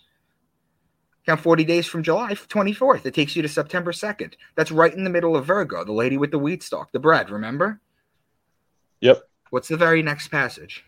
[1.26, 3.06] Count 40 days from July 24th.
[3.06, 4.34] It takes you to September 2nd.
[4.56, 7.30] That's right in the middle of Virgo, the lady with the wheat stalk, the bread,
[7.30, 7.80] remember?
[9.00, 9.22] Yep.
[9.52, 10.84] What's the very next passage?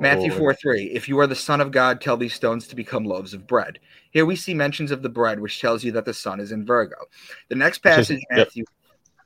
[0.00, 0.84] Matthew 4 3.
[0.84, 3.78] If you are the Son of God, tell these stones to become loaves of bread.
[4.10, 6.64] Here we see mentions of the bread, which tells you that the sun is in
[6.64, 6.96] Virgo.
[7.48, 8.38] The next passage, yep.
[8.38, 8.64] Matthew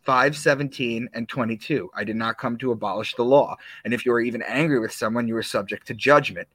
[0.02, 1.90] 5 17 and 22.
[1.94, 3.56] I did not come to abolish the law.
[3.84, 6.48] And if you are even angry with someone, you are subject to judgment.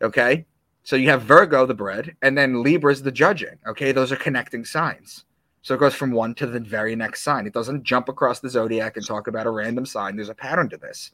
[0.00, 0.46] Okay.
[0.84, 3.58] So you have Virgo, the bread, and then Libra is the judging.
[3.66, 3.92] Okay.
[3.92, 5.24] Those are connecting signs.
[5.62, 7.46] So it goes from one to the very next sign.
[7.46, 10.16] It doesn't jump across the zodiac and talk about a random sign.
[10.16, 11.12] There's a pattern to this.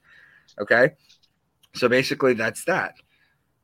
[0.60, 0.92] Okay.
[1.74, 2.94] So basically, that's that.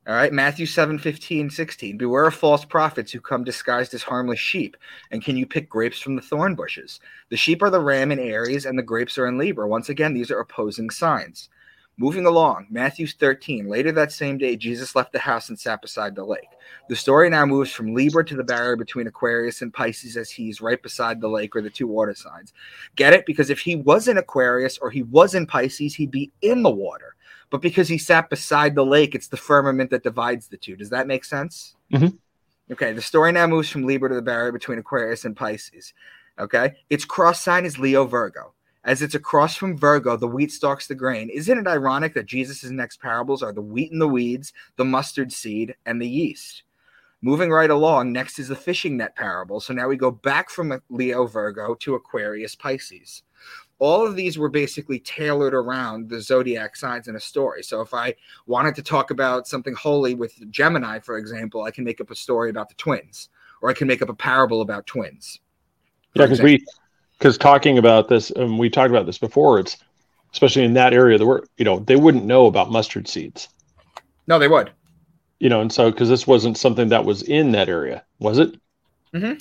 [0.07, 1.97] All right, Matthew 7 15, 16.
[1.97, 4.77] Beware of false prophets who come disguised as harmless sheep.
[5.11, 7.01] And can you pick grapes from the thorn bushes?
[7.31, 9.67] The sheep are the ram in Aries, and the grapes are in Libra.
[9.67, 11.49] Once again, these are opposing signs.
[11.97, 13.67] Moving along, Matthew 13.
[13.67, 16.49] Later that same day, Jesus left the house and sat beside the lake.
[16.91, 20.61] The story now moves from Libra to the barrier between Aquarius and Pisces as he's
[20.61, 22.53] right beside the lake or the two water signs.
[22.97, 23.25] Get it?
[23.25, 26.69] Because if he was in Aquarius or he was in Pisces, he'd be in the
[26.69, 27.15] water
[27.51, 30.76] but because he sat beside the lake, it's the firmament that divides the two.
[30.76, 31.74] Does that make sense?
[31.92, 32.16] Mm-hmm.
[32.72, 35.92] Okay, the story now moves from Libra to the barrier between Aquarius and Pisces.
[36.38, 38.55] Okay, its cross sign is Leo Virgo.
[38.84, 41.30] As it's across from Virgo, the wheat stalks the grain.
[41.30, 45.32] Isn't it ironic that Jesus' next parables are the wheat and the weeds, the mustard
[45.32, 46.64] seed, and the yeast?
[47.22, 49.59] Moving right along, next is the fishing net parable.
[49.59, 53.22] So now we go back from Leo Virgo to Aquarius Pisces
[53.79, 57.62] all of these were basically tailored around the zodiac signs in a story.
[57.62, 58.14] So if I
[58.47, 62.16] wanted to talk about something holy with Gemini, for example, I can make up a
[62.16, 63.29] story about the twins,
[63.61, 65.41] or I can make up a parable about twins.
[66.14, 66.64] Yeah, because we,
[67.18, 69.59] because talking about this, and we talked about this before.
[69.59, 69.77] It's
[70.33, 73.49] especially in that area, the word, you know, they wouldn't know about mustard seeds.
[74.27, 74.70] No, they would.
[75.41, 78.55] You know, and so because this wasn't something that was in that area, was it?
[79.12, 79.35] Mm-hmm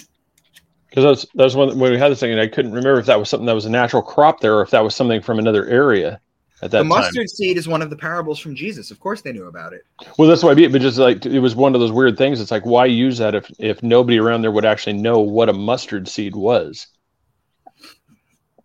[0.94, 3.08] because that was, that was when, we had this thing, and I couldn't remember if
[3.08, 5.40] that was something that was a natural crop there, or if that was something from
[5.40, 6.22] another area
[6.62, 6.88] at that the time.
[6.88, 8.92] mustard seed is one of the parables from Jesus.
[8.92, 9.88] Of course, they knew about it.
[10.20, 12.40] Well, that's why I mean, but just like it was one of those weird things.
[12.40, 15.54] It's like why use that if if nobody around there would actually know what a
[15.54, 16.86] mustard seed was?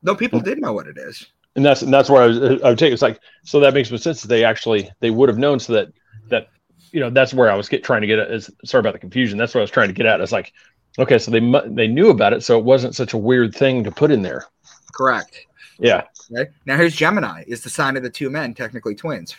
[0.03, 1.25] No, people did know what it is,
[1.57, 2.39] and that's and that's where I was.
[2.63, 5.39] I would take it's like so that makes sense that they actually they would have
[5.39, 5.89] known so that
[6.29, 6.49] that
[6.93, 8.31] you know that's where I was get, trying to get at.
[8.31, 9.39] Is sorry about the confusion.
[9.39, 10.21] That's what I was trying to get at.
[10.21, 10.53] It's like
[10.99, 13.91] Okay, so they they knew about it, so it wasn't such a weird thing to
[13.91, 14.47] put in there.
[14.93, 15.47] Correct.
[15.79, 16.05] Yeah.
[16.33, 16.51] Okay.
[16.67, 17.45] Now here's Gemini.
[17.47, 19.37] Is the sign of the two men, technically twins.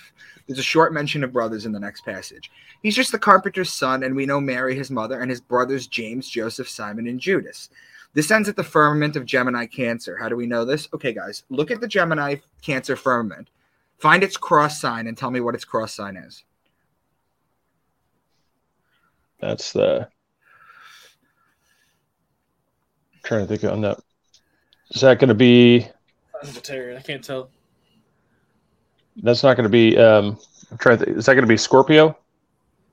[0.47, 2.49] There's a short mention of brothers in the next passage.
[2.81, 6.29] He's just the carpenter's son, and we know Mary, his mother, and his brothers James,
[6.29, 7.69] Joseph, Simon, and Judas.
[8.13, 10.17] This ends at the firmament of Gemini Cancer.
[10.17, 10.87] How do we know this?
[10.93, 13.49] Okay, guys, look at the Gemini Cancer firmament.
[13.99, 16.43] Find its cross sign and tell me what its cross sign is.
[19.39, 20.07] That's the
[23.30, 23.99] trying to think on that.
[24.89, 25.88] Is that going to be?
[26.43, 26.97] Vegetarian.
[26.97, 27.49] I can't tell.
[29.17, 29.97] That's not going to be.
[29.97, 30.38] Um,
[30.71, 31.05] I'm trying to.
[31.05, 32.17] Think, is that going to be Scorpio?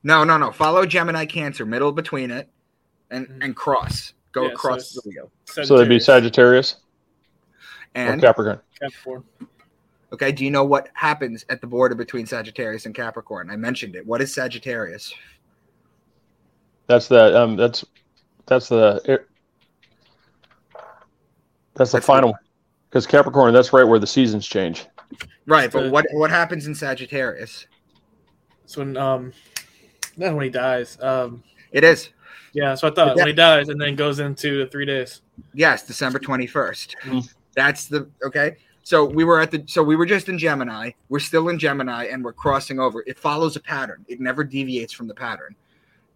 [0.03, 0.53] No, no, no.
[0.53, 2.49] Follow Gemini Cancer, middle between it.
[3.09, 3.45] and Mhm.
[3.45, 4.15] and cross.
[4.33, 5.31] Go Yeah, across it's- the wheel.
[5.65, 6.79] So they'd be Sagittarius or
[7.95, 8.59] And Capricorn.
[8.81, 9.23] Capricorn.
[10.13, 13.49] okay, do you know what happens at the border between Sagittarius and Capricorn?
[13.49, 14.05] I mentioned it.
[14.05, 15.15] What is Sagittarius?
[16.89, 17.55] That's the um.
[17.55, 17.85] That's
[18.47, 19.29] that's the it,
[21.77, 22.35] that's the That's final.
[22.89, 24.87] Because Capricorn, that's right where the seasons change.
[25.47, 27.67] Right, but what what happens in Sagittarius?
[28.67, 29.33] So when um,
[30.17, 30.99] not when he dies.
[31.01, 32.11] Um, It is
[32.53, 32.75] yeah.
[32.75, 33.15] So I thought Yeah.
[33.23, 35.21] when he dies and then goes into the three days.
[35.55, 36.97] yes, December twenty first.
[37.03, 37.29] Mhm.
[37.55, 38.57] That's the okay.
[38.83, 40.93] So we were at the so we were just in Gemini.
[41.09, 43.03] We're still in Gemini and we're crossing over.
[43.07, 44.05] It follows a pattern.
[44.09, 45.55] It never deviates from the pattern.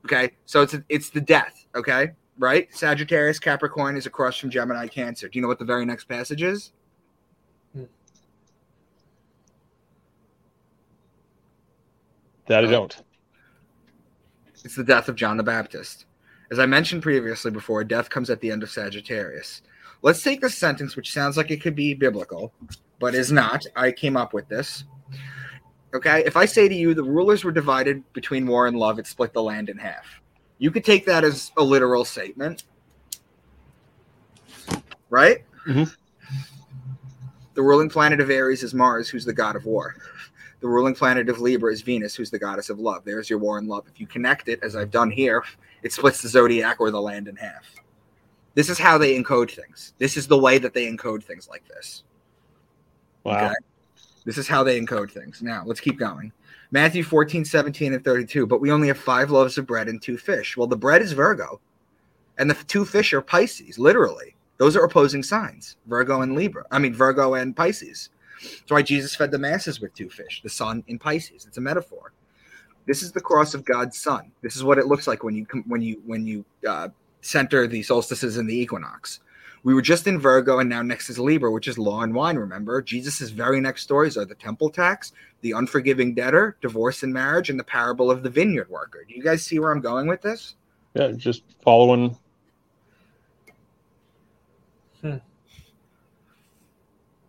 [0.06, 1.66] Okay, so it's it's the death.
[1.74, 2.74] Okay, right?
[2.74, 5.28] Sagittarius Capricorn is across from Gemini Cancer.
[5.28, 6.72] Do you know what the very next passage is?
[12.46, 12.96] That I Uh, don't.
[14.64, 16.06] It's the death of John the Baptist.
[16.50, 19.62] As I mentioned previously before, death comes at the end of Sagittarius.
[20.02, 22.52] Let's take this sentence, which sounds like it could be biblical,
[22.98, 23.64] but is not.
[23.76, 24.84] I came up with this.
[25.94, 29.06] Okay, if I say to you, the rulers were divided between war and love, it
[29.06, 30.19] split the land in half.
[30.60, 32.64] You could take that as a literal statement,
[35.08, 35.42] right?
[35.66, 35.96] Mhm.
[37.54, 39.96] The ruling planet of Aries is Mars, who's the god of war.
[40.60, 43.04] The ruling planet of Libra is Venus, who's the goddess of love.
[43.06, 43.86] There's your war and love.
[43.88, 45.42] If you connect it, as I've done here,
[45.82, 47.64] it splits the zodiac or the land in half.
[48.54, 49.94] This is how they encode things.
[49.96, 52.04] This is the way that they encode things like this.
[53.24, 53.46] Wow.
[53.46, 53.54] Okay.
[54.24, 55.42] This is how they encode things.
[55.42, 56.32] Now, let's keep going.
[56.70, 58.46] Matthew 14, 17, and 32.
[58.46, 60.56] But we only have five loaves of bread and two fish.
[60.56, 61.60] Well, the bread is Virgo,
[62.38, 64.36] and the two fish are Pisces, literally.
[64.58, 66.64] Those are opposing signs Virgo and Libra.
[66.70, 68.10] I mean, Virgo and Pisces.
[68.42, 71.46] That's why Jesus fed the masses with two fish, the sun in Pisces.
[71.46, 72.12] It's a metaphor.
[72.86, 74.32] This is the cross of God's Son.
[74.42, 76.88] This is what it looks like when you when you when you uh,
[77.20, 79.20] center the solstices and the equinox.
[79.62, 82.36] We were just in Virgo, and now next is Libra, which is law and wine.
[82.36, 87.50] Remember, Jesus' very next stories are the temple tax, the unforgiving debtor, divorce and marriage,
[87.50, 89.04] and the parable of the vineyard worker.
[89.06, 90.54] Do you guys see where I'm going with this?
[90.94, 92.16] Yeah, just following.
[95.02, 95.16] Hmm.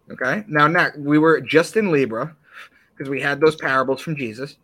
[0.10, 0.44] Okay.
[0.48, 2.36] Now, next, we were just in Libra
[2.96, 4.58] because we had those parables from Jesus.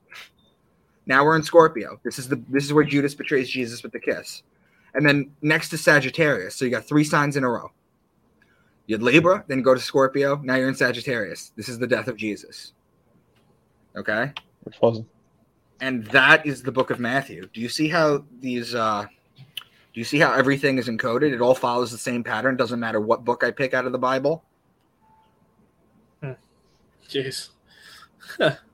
[1.06, 2.00] Now we're in Scorpio.
[2.04, 4.44] This is the this is where Judas betrays Jesus with the kiss.
[4.94, 6.56] And then next is Sagittarius.
[6.56, 7.72] So you got three signs in a row.
[8.88, 10.40] You had Libra, then go to Scorpio.
[10.44, 11.52] Now you're in Sagittarius.
[11.56, 12.74] This is the death of Jesus.
[13.96, 14.32] Okay.
[14.64, 15.08] Which wasn't.
[15.82, 17.48] And that is the book of Matthew.
[17.54, 19.06] Do you see how these uh
[19.94, 21.34] do you see how everything is encoded?
[21.34, 22.56] It all follows the same pattern.
[22.56, 24.44] Doesn't matter what book I pick out of the Bible.
[27.10, 27.50] Jeez.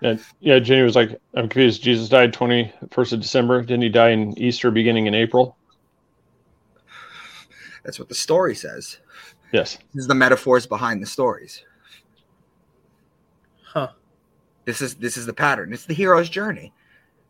[0.00, 0.58] Yeah, yeah.
[0.58, 1.82] Jenny was like, "I'm confused.
[1.82, 3.60] Jesus died 21st of December.
[3.62, 5.56] Didn't he die in Easter, beginning in April?"
[7.84, 8.98] That's what the story says.
[9.52, 9.78] Yes.
[9.94, 11.64] This is the metaphors behind the stories.
[13.62, 13.92] Huh.
[14.64, 15.72] This is this is the pattern.
[15.72, 16.72] It's the hero's journey.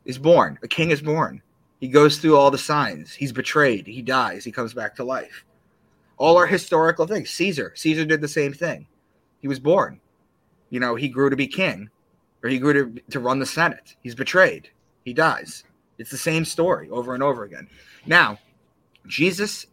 [0.05, 0.59] He's born.
[0.62, 1.43] A king is born.
[1.81, 3.14] He goes through all the signs.
[3.14, 3.87] He's betrayed.
[3.87, 4.45] He dies.
[4.45, 5.45] He comes back to life.
[6.16, 7.31] All are historical things.
[7.31, 7.73] Caesar.
[7.77, 8.89] Caesar did the same thing.
[9.41, 10.01] He was born.
[10.71, 11.89] You know, he grew to be king,
[12.43, 13.97] or he grew to to run the Senate.
[14.03, 14.70] He's betrayed.
[15.05, 15.64] He dies.
[15.99, 17.68] It's the same story over and over again.
[18.07, 18.39] Now,
[19.07, 19.66] Jesus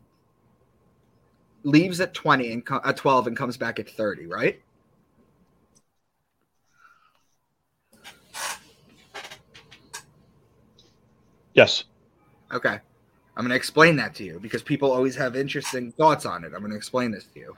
[1.63, 4.61] leaves at 20 and co- at 12 and comes back at 30, right?
[11.53, 11.85] Yes.
[12.51, 12.79] Okay.
[13.37, 16.53] I'm going to explain that to you because people always have interesting thoughts on it.
[16.53, 17.55] I'm going to explain this to you.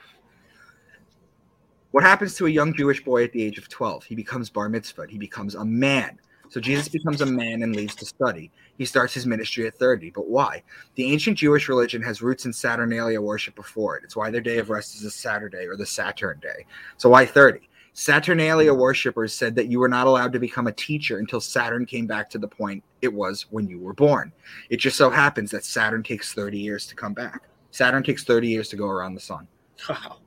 [1.98, 4.04] What happens to a young Jewish boy at the age of 12?
[4.04, 5.08] He becomes bar mitzvah.
[5.10, 6.20] He becomes a man.
[6.48, 8.52] So Jesus becomes a man and leaves to study.
[8.78, 10.12] He starts his ministry at 30.
[10.12, 10.62] But why?
[10.94, 14.04] The ancient Jewish religion has roots in Saturnalia worship before it.
[14.04, 16.68] It's why their day of rest is a Saturday or the Saturn day.
[16.98, 17.68] So why 30?
[17.94, 22.06] Saturnalia worshippers said that you were not allowed to become a teacher until Saturn came
[22.06, 24.32] back to the point it was when you were born.
[24.70, 27.50] It just so happens that Saturn takes 30 years to come back.
[27.72, 29.48] Saturn takes 30 years to go around the sun.
[29.90, 30.18] Wow.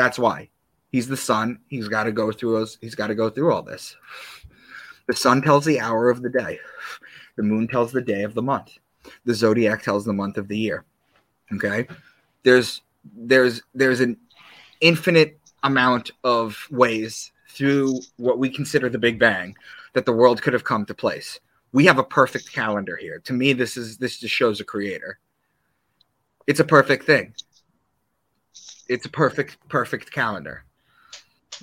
[0.00, 0.48] That's why.
[0.92, 1.58] He's the sun.
[1.68, 3.94] He's got to go through those, he's got to go through all this.
[5.08, 6.58] The sun tells the hour of the day.
[7.36, 8.78] The moon tells the day of the month.
[9.26, 10.86] The zodiac tells the month of the year.
[11.52, 11.86] Okay?
[12.44, 12.80] There's
[13.14, 14.16] there's there's an
[14.80, 19.54] infinite amount of ways through what we consider the Big Bang
[19.92, 21.38] that the world could have come to place.
[21.72, 23.18] We have a perfect calendar here.
[23.26, 25.18] To me, this is this just shows a creator.
[26.46, 27.34] It's a perfect thing.
[28.90, 30.64] It's a perfect, perfect calendar.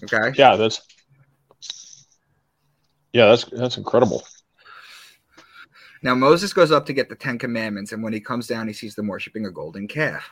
[0.04, 0.32] Okay.
[0.38, 0.56] Yeah.
[0.56, 0.82] That's.
[3.14, 4.24] Yeah, that's that's incredible.
[6.04, 8.74] Now Moses goes up to get the Ten Commandments, and when he comes down, he
[8.74, 10.30] sees them worshiping a golden calf.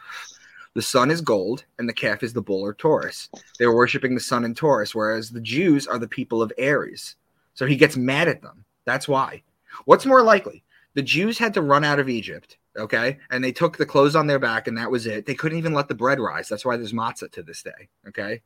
[0.76, 3.30] The sun is gold, and the calf is the bull or Taurus.
[3.58, 7.16] They were worshiping the sun and Taurus, whereas the Jews are the people of Aries.
[7.56, 8.66] So he gets mad at them.
[8.86, 9.42] That's why.
[9.86, 10.64] What's more likely?
[10.94, 13.18] The Jews had to run out of Egypt, okay?
[13.30, 15.26] And they took the clothes on their back, and that was it.
[15.26, 16.48] They couldn't even let the bread rise.
[16.48, 18.42] That's why there's matzah to this day, okay?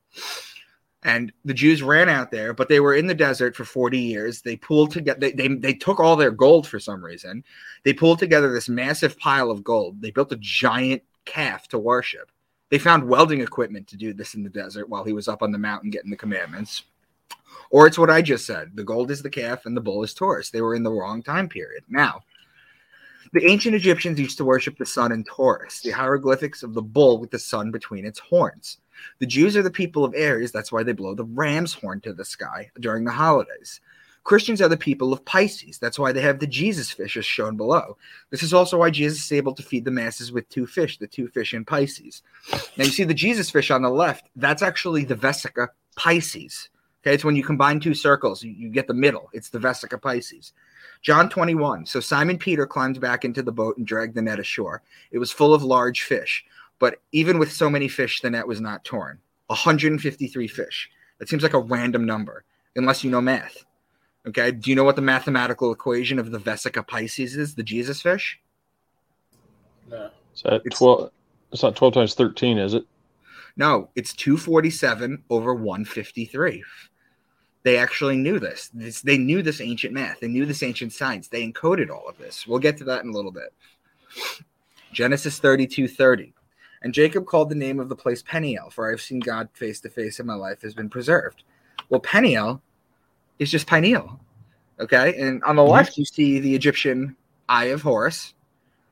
[1.03, 4.41] And the Jews ran out there, but they were in the desert for 40 years.
[4.41, 7.43] They pulled together, they, they, they took all their gold for some reason.
[7.83, 10.01] They pulled together this massive pile of gold.
[10.01, 12.31] They built a giant calf to worship.
[12.69, 15.51] They found welding equipment to do this in the desert while he was up on
[15.51, 16.83] the mountain getting the commandments.
[17.71, 20.13] Or it's what I just said the gold is the calf and the bull is
[20.13, 20.49] Taurus.
[20.49, 21.83] They were in the wrong time period.
[21.87, 22.21] Now,
[23.31, 27.19] the ancient Egyptians used to worship the sun and Taurus, the hieroglyphics of the bull
[27.19, 28.77] with the sun between its horns.
[29.19, 30.51] The Jews are the people of Aries.
[30.51, 33.79] That's why they blow the ram's horn to the sky during the holidays.
[34.23, 35.79] Christians are the people of Pisces.
[35.79, 37.97] That's why they have the Jesus fish, as shown below.
[38.29, 41.07] This is also why Jesus is able to feed the masses with two fish, the
[41.07, 42.21] two fish in Pisces.
[42.77, 46.69] Now, you see the Jesus fish on the left, that's actually the Vesica Pisces.
[47.01, 49.29] Okay, it's when you combine two circles, you, you get the middle.
[49.33, 50.53] It's the Vesica Pisces.
[51.01, 51.85] John 21.
[51.85, 54.81] So Simon Peter climbed back into the boat and dragged the net ashore.
[55.11, 56.45] It was full of large fish.
[56.79, 59.19] But even with so many fish, the net was not torn.
[59.47, 60.89] 153 fish.
[61.17, 62.43] That seems like a random number,
[62.75, 63.65] unless you know math.
[64.27, 64.51] Okay.
[64.51, 68.39] Do you know what the mathematical equation of the Vesica Pisces is, the Jesus fish?
[69.89, 70.09] No.
[70.35, 71.11] Is that It's- 12?
[71.51, 72.85] It's not 12 times 13, is it?
[73.57, 76.63] No, it's 247 over 153.
[77.63, 78.69] They actually knew this.
[78.73, 79.01] this.
[79.01, 80.19] They knew this ancient math.
[80.19, 81.27] They knew this ancient science.
[81.27, 82.47] They encoded all of this.
[82.47, 83.53] We'll get to that in a little bit.
[84.93, 86.33] Genesis 32 30.
[86.81, 89.89] And Jacob called the name of the place Peniel, for I've seen God face to
[89.89, 91.43] face, and my life has been preserved.
[91.89, 92.61] Well, Peniel
[93.37, 94.19] is just pineal.
[94.79, 95.19] Okay.
[95.19, 96.01] And on the left, mm-hmm.
[96.01, 97.17] you see the Egyptian
[97.49, 98.33] eye of Horus.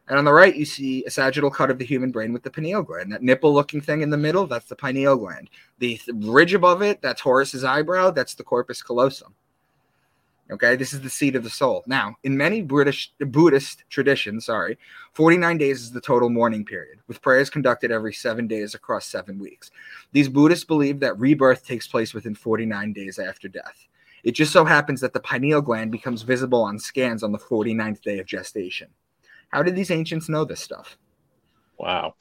[0.07, 2.49] And on the right, you see a sagittal cut of the human brain with the
[2.49, 3.11] pineal gland.
[3.11, 5.49] That nipple looking thing in the middle, that's the pineal gland.
[5.79, 9.33] The th- ridge above it, that's Horus's eyebrow, that's the corpus callosum.
[10.49, 11.83] Okay, this is the seat of the soul.
[11.87, 14.77] Now, in many British Buddhist traditions, sorry,
[15.11, 19.39] 49 days is the total mourning period, with prayers conducted every seven days across seven
[19.39, 19.71] weeks.
[20.13, 23.87] These Buddhists believe that rebirth takes place within 49 days after death.
[24.23, 28.01] It just so happens that the pineal gland becomes visible on scans on the 49th
[28.01, 28.87] day of gestation.
[29.49, 30.97] How did these ancients know this stuff?
[31.77, 32.15] Wow.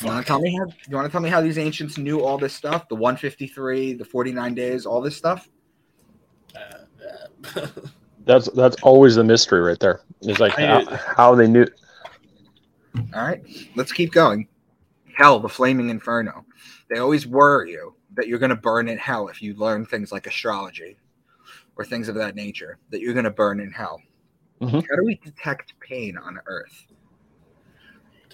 [0.00, 0.66] You want to tell me how?
[0.88, 2.88] You want to tell me how these ancients knew all this stuff?
[2.88, 5.48] The 153, the 49 days, all this stuff.
[6.54, 7.66] Uh, uh,
[8.26, 10.00] That's that's always the mystery right there.
[10.22, 11.66] It's like how, how they knew.
[13.14, 13.40] All right,
[13.76, 14.48] let's keep going.
[15.16, 16.44] Hell, the flaming inferno.
[16.90, 20.10] They always worry you that you're going to burn in hell if you learn things
[20.12, 20.98] like astrology
[21.76, 22.78] or things of that nature.
[22.90, 24.02] That you're going to burn in hell.
[24.60, 24.86] Mhm.
[24.88, 26.86] How do we detect pain on Earth?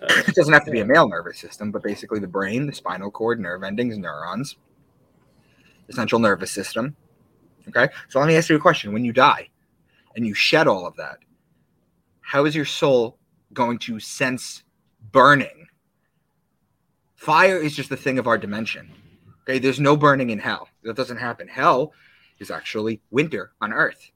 [0.03, 3.11] It doesn't have to be a male nervous system, but basically the brain, the spinal
[3.11, 4.57] cord, nerve endings, neurons,
[5.87, 6.97] the central nervous system.
[7.69, 7.89] Okay.
[8.09, 8.93] So let me ask you a question.
[8.93, 9.49] When you die
[10.17, 11.19] and you shed all of that,
[12.21, 13.17] how is your soul
[13.53, 14.65] going to sense
[15.13, 15.69] burning?
[17.15, 18.91] Fire is just a thing of our dimension.
[19.43, 19.61] Okay.
[19.61, 20.69] There's no burning in hell.
[20.83, 21.47] That doesn't happen.
[21.47, 21.93] Hell
[22.41, 24.11] is actually winter on Earth.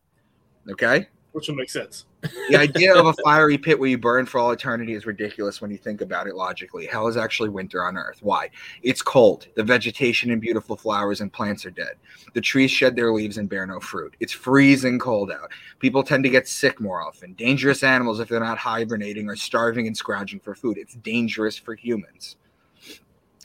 [0.69, 1.07] Okay
[1.37, 2.07] which will make sense.
[2.49, 5.71] the idea of a fiery pit where you burn for all eternity is ridiculous when
[5.71, 6.87] you think about it logically.
[6.87, 8.21] Hell is actually winter on Earth.
[8.23, 8.49] Why?
[8.83, 9.47] It's cold.
[9.55, 11.97] The vegetation and beautiful flowers and plants are dead.
[12.33, 14.17] The trees shed their leaves and bear no fruit.
[14.19, 15.51] It's freezing cold out.
[15.79, 17.35] People tend to get sick more often.
[17.35, 20.79] Dangerous animals, if they're not hibernating, are starving and scrounging for food.
[20.79, 22.37] It's dangerous for humans.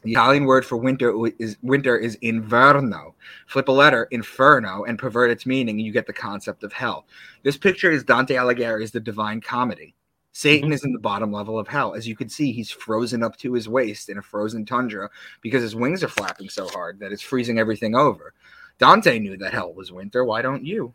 [0.04, 3.14] The Italian word for winter is winter is inverno.
[3.46, 7.06] Flip a letter, inferno, and pervert its meaning, and you get the concept of hell.
[7.44, 9.94] This picture is Dante Alighieri's The Divine Comedy.
[10.34, 10.74] Satan mm-hmm.
[10.74, 11.94] is in the bottom level of hell.
[11.94, 15.10] As you can see, he's frozen up to his waist in a frozen tundra
[15.42, 18.34] because his wings are flapping so hard that it's freezing everything over.
[18.80, 20.26] Dante knew that hell was winter.
[20.26, 20.94] Why don't you?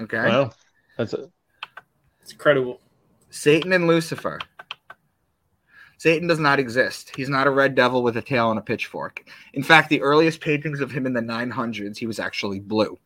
[0.00, 0.18] Okay.
[0.18, 0.54] Well,
[0.96, 1.28] that's it.
[2.22, 2.80] It's incredible.
[3.30, 4.38] Satan and Lucifer.
[5.98, 7.12] Satan does not exist.
[7.16, 9.28] He's not a red devil with a tail and a pitchfork.
[9.52, 12.96] In fact, the earliest paintings of him in the 900s, he was actually blue.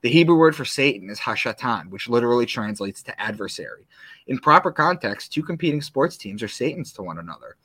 [0.00, 3.86] The Hebrew word for Satan is Hashatan, which literally translates to adversary.
[4.28, 7.56] In proper context, two competing sports teams are Satans to one another.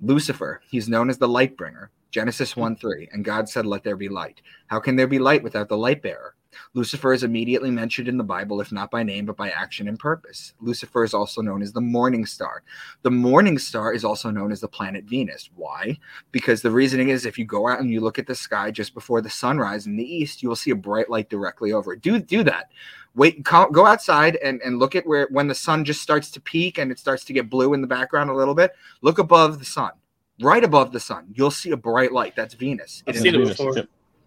[0.00, 1.90] Lucifer, he's known as the light bringer.
[2.10, 2.60] Genesis hmm.
[2.60, 3.08] 1 3.
[3.12, 4.40] And God said, Let there be light.
[4.66, 6.34] How can there be light without the light bearer?
[6.74, 9.98] Lucifer is immediately mentioned in the Bible, if not by name, but by action and
[9.98, 10.54] purpose.
[10.60, 12.62] Lucifer is also known as the morning star.
[13.02, 15.50] The morning star is also known as the planet Venus.
[15.54, 15.98] Why?
[16.32, 18.94] Because the reasoning is if you go out and you look at the sky just
[18.94, 22.02] before the sunrise in the east, you will see a bright light directly over it.
[22.02, 22.70] Do do that.
[23.14, 26.78] Wait, go outside and, and look at where when the sun just starts to peak
[26.78, 28.72] and it starts to get blue in the background a little bit.
[29.02, 29.90] Look above the sun,
[30.40, 31.26] right above the sun.
[31.34, 32.34] You'll see a bright light.
[32.36, 33.02] That's Venus.
[33.06, 33.74] I've It seen it before.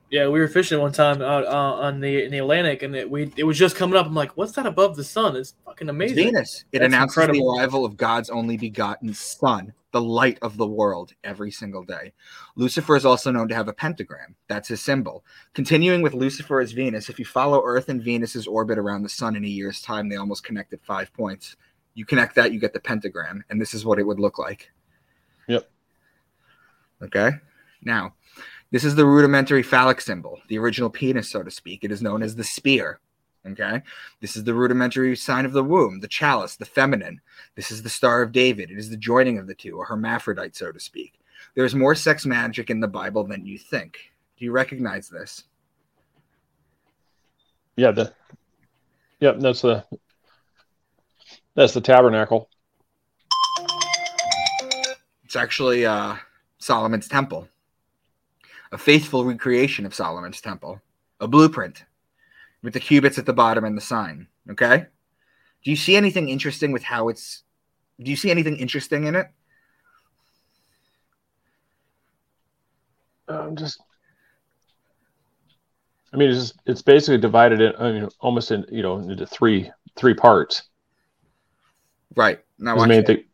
[0.09, 3.09] Yeah, we were fishing one time out uh, on the in the Atlantic, and it,
[3.09, 4.05] we it was just coming up.
[4.05, 6.15] I'm like, "What's that above the sun?" It's fucking It's amazing.
[6.17, 6.65] Venus.
[6.73, 7.55] It That's announces incredible.
[7.55, 12.11] the arrival of God's only begotten Son, the light of the world, every single day.
[12.57, 14.35] Lucifer is also known to have a pentagram.
[14.49, 15.23] That's his symbol.
[15.53, 19.37] Continuing with Lucifer as Venus, if you follow Earth and Venus's orbit around the Sun
[19.37, 21.55] in a year's time, they almost connect at five points.
[21.93, 24.69] You connect that, you get the pentagram, and this is what it would look like.
[25.47, 25.69] Yep.
[27.03, 27.31] Okay.
[27.83, 28.13] Now,
[28.71, 31.83] this is the rudimentary phallic symbol, the original penis, so to speak.
[31.83, 32.99] It is known as the spear.
[33.45, 33.81] Okay.
[34.19, 37.19] This is the rudimentary sign of the womb, the chalice, the feminine.
[37.55, 38.69] This is the Star of David.
[38.71, 41.19] It is the joining of the two, a hermaphrodite, so to speak.
[41.55, 43.97] There's more sex magic in the Bible than you think.
[44.37, 45.43] Do you recognize this?
[47.75, 48.13] Yeah, the
[49.21, 49.85] Yep, that's the
[51.53, 52.49] that's the tabernacle.
[55.23, 56.15] It's actually uh,
[56.61, 57.47] Solomon's temple,
[58.71, 60.79] a faithful recreation of Solomon's temple,
[61.19, 61.83] a blueprint
[62.61, 64.27] with the cubits at the bottom and the sign.
[64.49, 64.85] Okay.
[65.63, 67.43] Do you see anything interesting with how it's?
[68.01, 69.27] Do you see anything interesting in it?
[73.27, 73.79] Um, just
[76.13, 79.25] I mean, it's just, it's basically divided in I mean, almost in you know into
[79.25, 80.63] three three parts.
[82.15, 82.39] Right.
[82.59, 83.07] Now, It's watch made it.
[83.07, 83.25] the-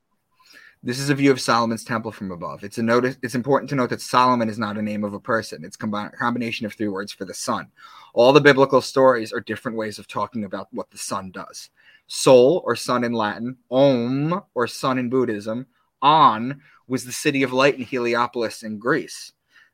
[0.87, 2.63] This is a view of Solomon's temple from above.
[2.63, 3.17] It's a notice.
[3.21, 5.65] It's important to note that Solomon is not a name of a person.
[5.65, 7.67] It's a combi- combination of three words for the sun.
[8.13, 11.71] All the biblical stories are different ways of talking about what the sun does.
[12.07, 15.67] Sol or sun in Latin, Om or sun in Buddhism,
[16.01, 19.33] On was the city of light in Heliopolis in Greece.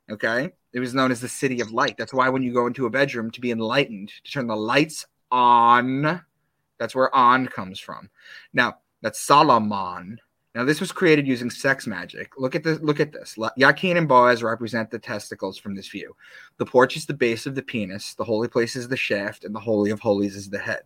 [0.10, 1.96] Okay, it was known as the city of light.
[1.96, 5.06] That's why when you go into a bedroom to be enlightened, to turn the lights
[5.30, 6.24] on,
[6.80, 8.10] that's where on comes from.
[8.52, 10.20] Now that's Solomon.
[10.56, 12.34] Now, this was created using sex magic.
[12.38, 12.80] Look at this.
[12.80, 13.38] Look at this.
[13.40, 16.16] La- Yakin and Boaz represent the testicles from this view.
[16.58, 18.14] The porch is the base of the penis.
[18.14, 20.84] The holy place is the shaft, and the holy of holies is the head.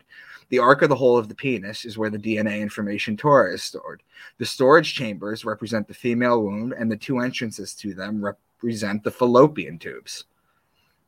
[0.50, 3.62] The ark of the hole of the penis is where the DNA information Torah is
[3.62, 4.02] stored.
[4.38, 9.12] The storage chambers represent the female womb, and the two entrances to them represent the
[9.12, 10.24] fallopian tubes.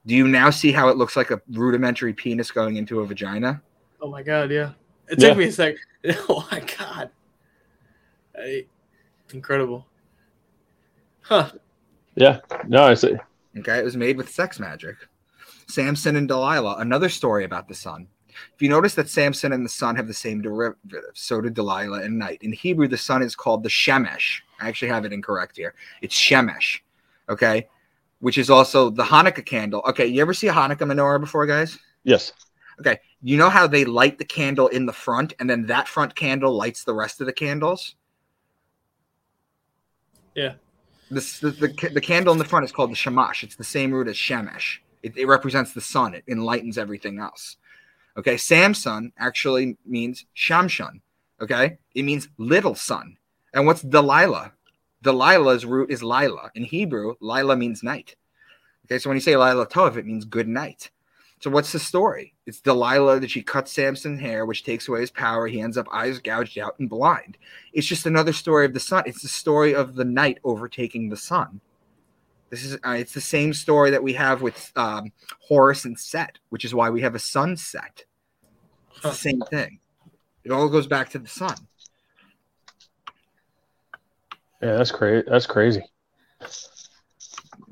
[0.05, 3.61] Do you now see how it looks like a rudimentary penis going into a vagina?
[4.01, 4.71] Oh my god, yeah.
[5.09, 5.29] It Yeah.
[5.29, 5.75] took me a sec.
[6.27, 7.09] Oh my god.
[8.39, 8.65] I,
[9.33, 9.85] incredible.
[11.21, 11.51] Huh.
[12.15, 13.15] yeah, no, I see.
[13.57, 14.95] Okay, it was made with sex magic.
[15.67, 18.07] Samson and Delilah, another story about the sun.
[18.55, 22.03] If you notice that Samson and the sun have the same derivative, so do Delilah
[22.03, 22.39] and night.
[22.41, 24.41] In Hebrew, the sun is called the Shemesh.
[24.59, 25.73] I actually have it incorrect here.
[26.01, 26.79] It's Shemesh,
[27.27, 27.67] okay,
[28.19, 29.83] which is also the Hanukkah candle.
[29.87, 31.77] Okay, you ever see a Hanukkah menorah before, guys?
[32.03, 32.31] Yes,
[32.79, 36.15] Okay, you know how they light the candle in the front, and then that front
[36.15, 37.95] candle lights the rest of the candles.
[40.39, 40.53] Yeah.
[41.11, 43.43] The, the, the candle in the front is called the shamash.
[43.43, 44.77] It's the same root as shemesh.
[45.03, 46.13] It, it represents the sun.
[46.13, 47.57] It enlightens everything else.
[48.15, 51.01] Okay, Samson actually means shamshun.
[51.41, 53.17] Okay, it means little sun.
[53.53, 54.53] And what's Delilah?
[55.03, 56.51] Delilah's root is Lila.
[56.55, 58.15] In Hebrew, Lila means night.
[58.85, 60.89] Okay, so when you say Lila Tov, it means good night.
[61.39, 62.35] So what's the story?
[62.45, 65.47] It's Delilah that she cuts Samson's hair, which takes away his power.
[65.47, 67.37] He ends up eyes gouged out and blind.
[67.71, 69.03] It's just another story of the sun.
[69.05, 71.61] It's the story of the night overtaking the sun.
[72.49, 76.39] This is uh, it's the same story that we have with um, Horus and Set,
[76.49, 78.03] which is why we have a sunset.
[78.91, 79.79] It's the same thing.
[80.43, 81.55] It all goes back to the sun.
[84.61, 85.25] yeah, that's crazy.
[85.29, 85.83] That's crazy.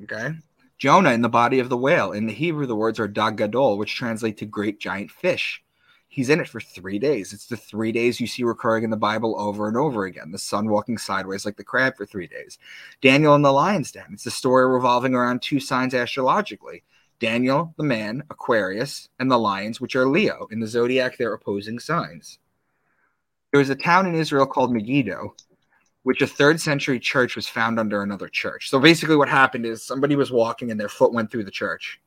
[0.03, 0.31] Okay.
[0.77, 2.11] Jonah in the body of the whale.
[2.11, 5.63] In the Hebrew, the words are dag gadol, which translate to great giant fish.
[6.07, 7.33] He's in it for three days.
[7.33, 10.31] It's the three days you see recurring in the Bible over and over again.
[10.31, 12.57] The sun walking sideways like the crab for three days.
[13.01, 14.05] Daniel in the lion's den.
[14.13, 16.83] It's the story revolving around two signs astrologically.
[17.19, 20.47] Daniel, the man, Aquarius, and the lions, which are Leo.
[20.51, 22.39] In the zodiac, they're opposing signs.
[23.51, 25.35] There was a town in Israel called Megiddo,
[26.07, 28.69] which a third century church was found under another church.
[28.69, 31.99] So basically, what happened is somebody was walking and their foot went through the church.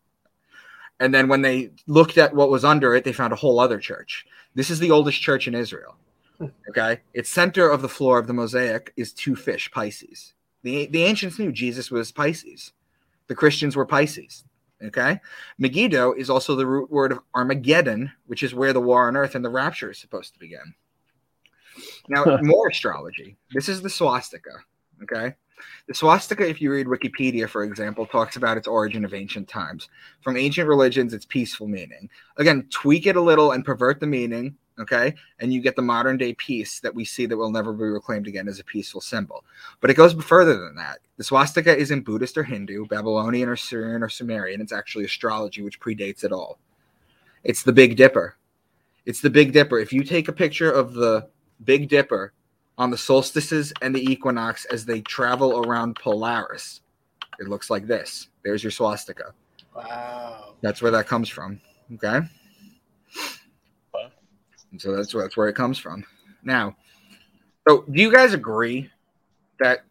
[1.00, 3.78] And then when they looked at what was under it, they found a whole other
[3.78, 4.24] church.
[4.54, 5.98] This is the oldest church in Israel.
[6.38, 6.46] Hmm.
[6.70, 7.02] Okay.
[7.12, 10.32] Its center of the floor of the mosaic is two fish, Pisces.
[10.62, 12.72] The, the ancients knew Jesus was Pisces.
[13.26, 14.44] The Christians were Pisces.
[14.82, 15.20] Okay.
[15.58, 19.34] Megiddo is also the root word of Armageddon, which is where the war on earth
[19.34, 20.74] and the rapture is supposed to begin.
[22.10, 23.36] Now, more astrology.
[23.54, 24.50] This is the swastika.
[25.02, 25.34] Okay.
[25.86, 29.88] The swastika, if you read Wikipedia, for example, talks about its origin of ancient times.
[30.22, 32.10] From ancient religions, its peaceful meaning.
[32.36, 35.14] Again, tweak it a little and pervert the meaning, okay?
[35.38, 38.26] And you get the modern day peace that we see that will never be reclaimed
[38.26, 39.44] again as a peaceful symbol.
[39.80, 40.98] But it goes further than that.
[41.18, 44.60] The swastika isn't Buddhist or Hindu, Babylonian or Syrian or Sumerian.
[44.60, 46.58] It's actually astrology, which predates it all.
[47.44, 48.36] It's the Big Dipper.
[49.04, 49.78] It's the Big Dipper.
[49.78, 51.28] If you take a picture of the
[51.64, 52.32] Big Dipper
[52.78, 56.80] on the solstices and the equinox as they travel around Polaris,
[57.38, 58.28] it looks like this.
[58.44, 59.34] There's your swastika.
[59.74, 60.54] Wow.
[60.62, 61.60] That's where that comes from.
[61.94, 62.20] Okay.
[64.72, 66.04] And so that's that's where it comes from.
[66.44, 66.76] Now,
[67.68, 68.90] so do you guys agree
[69.58, 69.84] that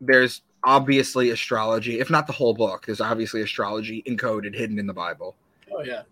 [0.00, 4.92] there's obviously astrology, if not the whole book, there's obviously astrology encoded, hidden in the
[4.92, 5.36] Bible.
[5.72, 6.02] Oh yeah.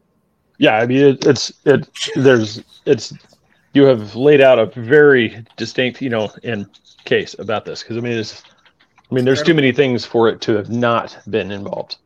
[0.58, 1.88] Yeah, I mean it, it's it.
[2.14, 3.12] There's it's
[3.76, 6.68] you have laid out a very distinct, you know, in
[7.04, 8.42] case about this because I mean it's.
[9.08, 11.98] I mean, there's too many things for it to have not been involved.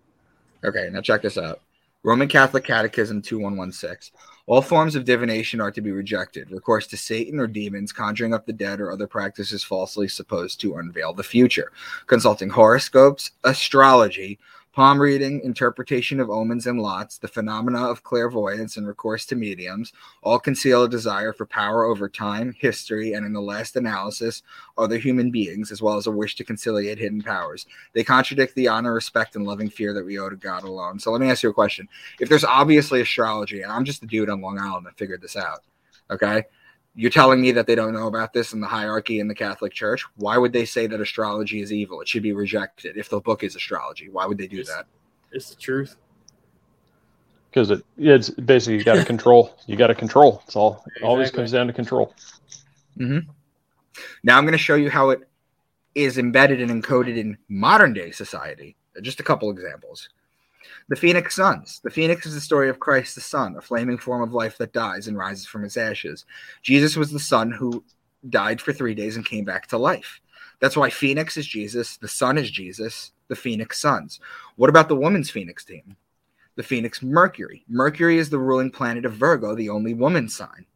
[0.63, 1.63] Okay, now check this out.
[2.03, 4.15] Roman Catholic Catechism 2116.
[4.47, 6.51] All forms of divination are to be rejected.
[6.51, 10.77] Recourse to Satan or demons, conjuring up the dead, or other practices falsely supposed to
[10.77, 11.73] unveil the future.
[12.07, 14.39] Consulting horoscopes, astrology,
[14.73, 19.93] palm reading, interpretation of omens and lots, the phenomena of clairvoyance, and recourse to mediums
[20.23, 24.43] all conceal a desire for power over time, history, and in the last analysis,
[24.79, 27.67] other human beings, as well as a wish to conciliate hidden powers.
[27.95, 31.01] They contradict the honor, respect, and loving fear that we owe to God alone.
[31.01, 31.89] So let me ask you a question.
[32.21, 35.37] If there's obviously astrology, and I'm just a dude on Long Island that figured this
[35.37, 35.65] out,
[36.11, 36.45] okay?
[36.95, 39.73] You're telling me that they don't know about this in the hierarchy in the Catholic
[39.73, 40.05] Church.
[40.17, 42.01] Why would they say that astrology is evil?
[42.01, 44.09] It should be rejected if the book is astrology.
[44.09, 44.87] Why would they do that?
[45.33, 45.97] It's the truth.
[47.51, 49.57] because it it's basically you got to control.
[49.67, 50.43] You got to control.
[50.47, 52.15] It's all it always comes down to control.
[52.99, 53.31] Mm-hmm.
[54.25, 55.21] Now I'm going to show you how it
[55.95, 58.77] is embedded and encoded in modern day society.
[59.03, 60.09] Just a couple examples.
[60.89, 61.81] The Phoenix Suns.
[61.83, 64.73] The Phoenix is the story of Christ the Sun, a flaming form of life that
[64.73, 66.25] dies and rises from its ashes.
[66.63, 67.85] Jesus was the Son who
[68.29, 70.21] died for three days and came back to life.
[70.61, 74.21] That's why Phoenix is Jesus, the Sun is Jesus, the Phoenix Suns.
[74.57, 75.97] What about the women's Phoenix team?
[76.57, 77.65] The Phoenix Mercury.
[77.69, 80.67] Mercury is the ruling planet of Virgo, the only woman sign.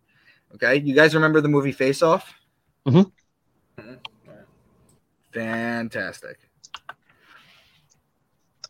[0.54, 2.32] Okay, you guys remember the movie Face Off?
[2.86, 3.10] Mm-hmm.
[5.32, 6.38] Fantastic.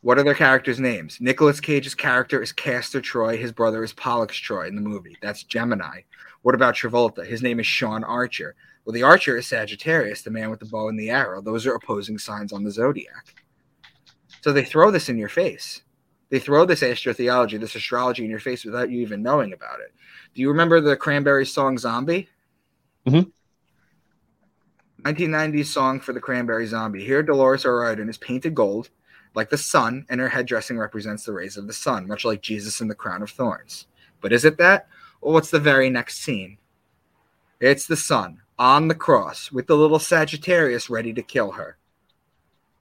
[0.05, 1.17] What are their characters' names?
[1.19, 3.39] Nicolas Cage's character is Castor Troy.
[3.39, 5.17] His brother is Pollux Troy in the movie.
[5.23, 6.03] That's Gemini.
[6.43, 7.25] What about Travolta?
[7.25, 8.55] His name is Sean Archer.
[8.85, 11.41] Well, the Archer is Sagittarius, the man with the bow and the arrow.
[11.41, 13.35] Those are opposing signs on the zodiac.
[14.43, 15.81] So they throw this in your face.
[16.29, 19.95] They throw this astrotheology, this astrology in your face without you even knowing about it.
[20.35, 22.29] Do you remember the Cranberries song Zombie?
[23.07, 23.31] Mm-hmm.
[25.11, 27.07] 1990s song for the Cranberry Zombie.
[27.07, 28.91] Here, Dolores O'Riordan is painted gold,
[29.35, 32.41] like the sun, and her head dressing represents the rays of the sun, much like
[32.41, 33.87] Jesus in the crown of thorns.
[34.21, 34.89] But is it that?
[35.21, 36.59] Well, what's the very next scene?
[37.61, 41.77] It's the sun on the cross with the little Sagittarius ready to kill her.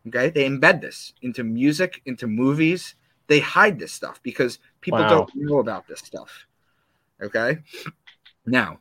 [0.07, 2.95] Okay, they embed this into music, into movies.
[3.27, 5.09] They hide this stuff because people Wow.
[5.09, 6.45] don't know about this stuff.
[7.21, 7.59] Okay,
[8.45, 8.79] now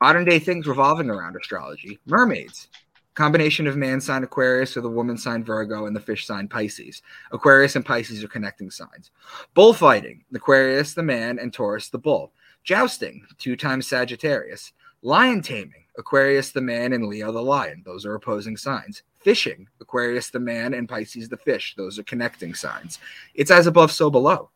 [0.00, 2.68] modern day things revolving around astrology mermaids
[3.14, 7.02] combination of man sign aquarius with a woman sign virgo and the fish sign pisces.
[7.32, 9.10] Aquarius and pisces are connecting signs.
[9.54, 12.32] Bullfighting aquarius the man and taurus the bull.
[12.64, 14.72] Jousting two times sagittarius.
[15.02, 17.82] Lion taming aquarius the man and leo the lion.
[17.84, 19.02] Those are opposing signs.
[19.20, 21.74] Fishing aquarius the man and pisces the fish.
[21.76, 22.98] Those are connecting signs.
[23.34, 24.50] It's as above so below.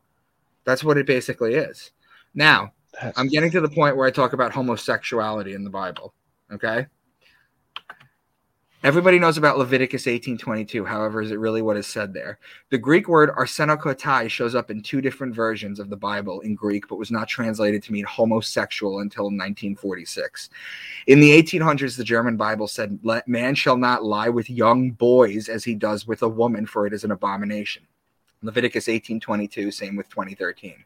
[0.64, 1.92] That's what it basically is.
[2.34, 2.72] Now
[3.16, 6.14] I'm getting to the point where I talk about homosexuality in the Bible.
[6.50, 6.86] Okay.
[8.84, 10.84] Everybody knows about Leviticus 18:22.
[10.84, 12.38] However, is it really what is said there?
[12.70, 16.86] The Greek word arsenokoitai shows up in two different versions of the Bible in Greek,
[16.86, 20.48] but was not translated to mean homosexual until 1946.
[21.08, 25.48] In the 1800s, the German Bible said, "Let man shall not lie with young boys
[25.48, 27.82] as he does with a woman, for it is an abomination."
[28.42, 30.84] Leviticus 18:22, same with 2013.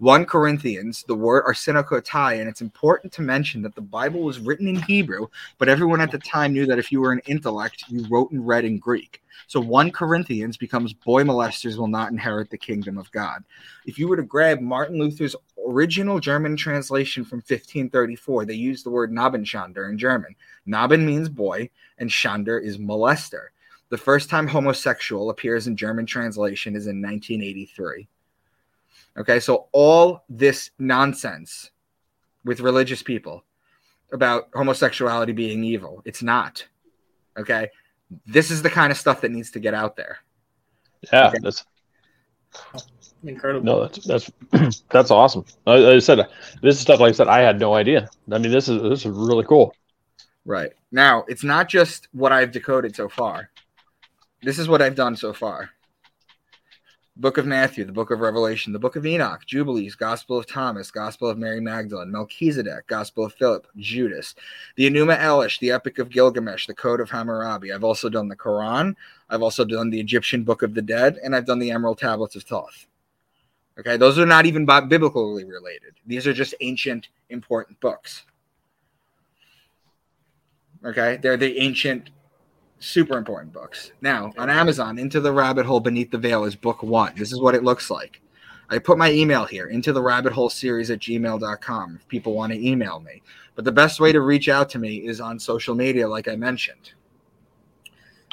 [0.00, 4.68] 1 Corinthians, the word arsenokoitai, and it's important to mention that the Bible was written
[4.68, 5.26] in Hebrew,
[5.58, 8.46] but everyone at the time knew that if you were an intellect, you wrote and
[8.46, 9.20] read in Greek.
[9.48, 13.42] So 1 Corinthians becomes boy molesters will not inherit the kingdom of God.
[13.86, 15.34] If you were to grab Martin Luther's
[15.66, 20.36] original German translation from 1534, they used the word Nabenschander in German.
[20.64, 23.48] Naben means boy, and Schander is molester.
[23.88, 28.06] The first time homosexual appears in German translation is in 1983.
[29.18, 31.70] Okay, so all this nonsense
[32.44, 33.44] with religious people
[34.12, 36.64] about homosexuality being evil, it's not.
[37.36, 37.68] Okay,
[38.26, 40.18] this is the kind of stuff that needs to get out there.
[41.12, 41.38] Yeah, Okay.
[41.42, 41.64] that's
[43.24, 43.64] Incredible.
[43.64, 44.04] no, that's
[44.52, 45.44] that's that's awesome.
[45.66, 46.18] Like I said,
[46.62, 48.08] this is stuff like I said I had no idea.
[48.30, 49.74] I mean, this is this is really cool.
[50.44, 50.72] Right.
[50.92, 53.50] Now, it's not just what I've decoded so far.
[54.42, 55.70] This is what I've done so far.
[57.20, 60.92] Book of Matthew, the Book of Revelation, the Book of Enoch, Jubilees, Gospel of Thomas,
[60.92, 64.36] Gospel of Mary Magdalene, Melchizedek, Gospel of Philip, Judas,
[64.76, 67.72] the Enuma Elish, the Epic of Gilgamesh, the Code of Hammurabi.
[67.72, 68.94] I've also done the Quran.
[69.28, 72.36] I've also done the Egyptian Book of the Dead, and I've done the Emerald Tablets
[72.36, 72.86] of Thoth.
[73.80, 75.94] Okay, those are not even biblically related.
[76.06, 78.26] These are just ancient, important books.
[80.84, 82.10] Okay, they're the ancient,
[82.80, 83.92] super important books.
[84.00, 87.12] Now on Amazon, Into the Rabbit Hole Beneath the Veil is book one.
[87.16, 88.20] This is what it looks like.
[88.70, 92.52] I put my email here, into the rabbit hole series at gmail.com if people want
[92.52, 93.22] to email me.
[93.54, 96.36] But the best way to reach out to me is on social media, like I
[96.36, 96.92] mentioned.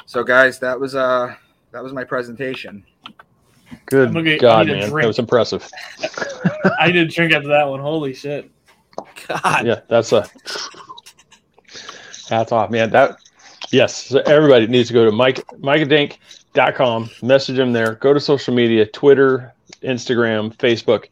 [0.04, 1.34] So guys, that was uh
[1.72, 2.84] that was my presentation.
[3.86, 5.68] Good I'm gonna God, man, that was impressive.
[6.78, 7.80] I did drink after that one.
[7.80, 8.50] Holy shit.
[9.26, 9.66] God.
[9.66, 10.28] Yeah, that's a
[12.28, 12.90] hats off, man.
[12.90, 13.18] That
[13.70, 18.54] yes, so everybody needs to go to Mike micahdank.com, message him there, go to social
[18.54, 19.52] media, Twitter,
[19.82, 21.06] Instagram, Facebook,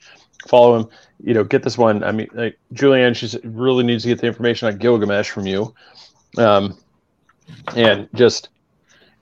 [0.48, 0.88] follow him.
[1.22, 2.04] You know, get this one.
[2.04, 5.74] I mean, like Julianne, she really needs to get the information on Gilgamesh from you,
[6.36, 6.76] um,
[7.74, 8.50] and just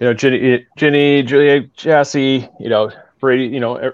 [0.00, 2.90] you know, Jenny, Jenny, Julia, Jassy, you know,
[3.20, 3.92] Brady, you know,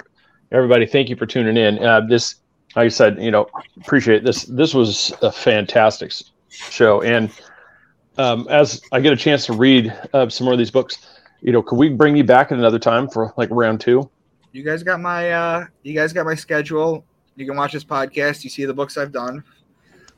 [0.51, 0.87] everybody.
[0.87, 1.85] Thank you for tuning in.
[1.85, 2.37] Uh, this,
[2.75, 3.47] like I said, you know,
[3.79, 4.45] appreciate this.
[4.45, 6.13] This was a fantastic
[6.49, 7.31] show, and
[8.19, 10.99] um, as I get a chance to read uh, some more of these books,
[11.41, 14.11] you know, could we bring you back at another time for like round two?
[14.53, 17.05] You guys got my uh you guys got my schedule.
[17.37, 19.45] You can watch this podcast, you see the books I've done.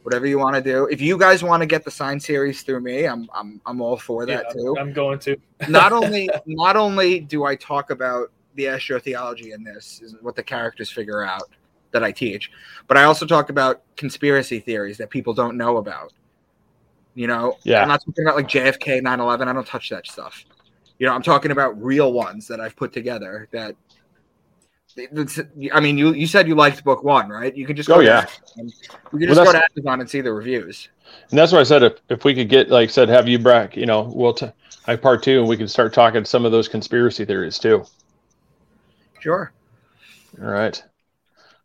[0.02, 0.86] Whatever you want to do.
[0.86, 3.98] If you guys want to get the sign series through me, I'm I'm I'm all
[3.98, 4.76] for that Yeah, too.
[4.78, 5.36] I'm going to.
[5.68, 10.42] not only not only do I talk about the astrotheology in this, is what the
[10.42, 11.42] characters figure out
[11.90, 12.50] that I teach,
[12.86, 16.12] but I also talk about conspiracy theories that people don't know about.
[17.20, 17.82] You know, Yeah.
[17.82, 19.46] I'm not talking about like JFK, 9/11.
[19.46, 20.42] I don't touch that stuff.
[20.98, 23.46] You know, I'm talking about real ones that I've put together.
[23.52, 23.76] That,
[25.74, 27.54] I mean, you you said you liked book one, right?
[27.54, 28.24] You can just go Oh, yeah.
[28.56, 28.70] You
[29.10, 30.88] can Well, just go to Amazon and see the reviews.
[31.28, 33.76] And that's what I said if, if we could get like said have you back,
[33.76, 34.50] you know, we'll t-
[34.88, 37.84] like part two, and we can start talking some of those conspiracy theories too.
[39.20, 39.52] Sure.
[40.40, 40.82] All right.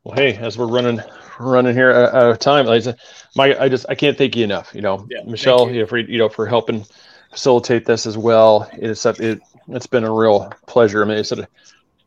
[0.05, 1.01] Well, hey, as we're running
[1.39, 2.99] running here out out of time, like I said,
[3.35, 4.71] Mike, I just I can't thank you enough.
[4.75, 5.73] You know, Yeah, Michelle, you.
[5.73, 6.85] you know, for you know for helping
[7.31, 8.69] facilitate this as well.
[8.73, 11.03] It's it it's been a real pleasure.
[11.03, 11.47] I mean, I said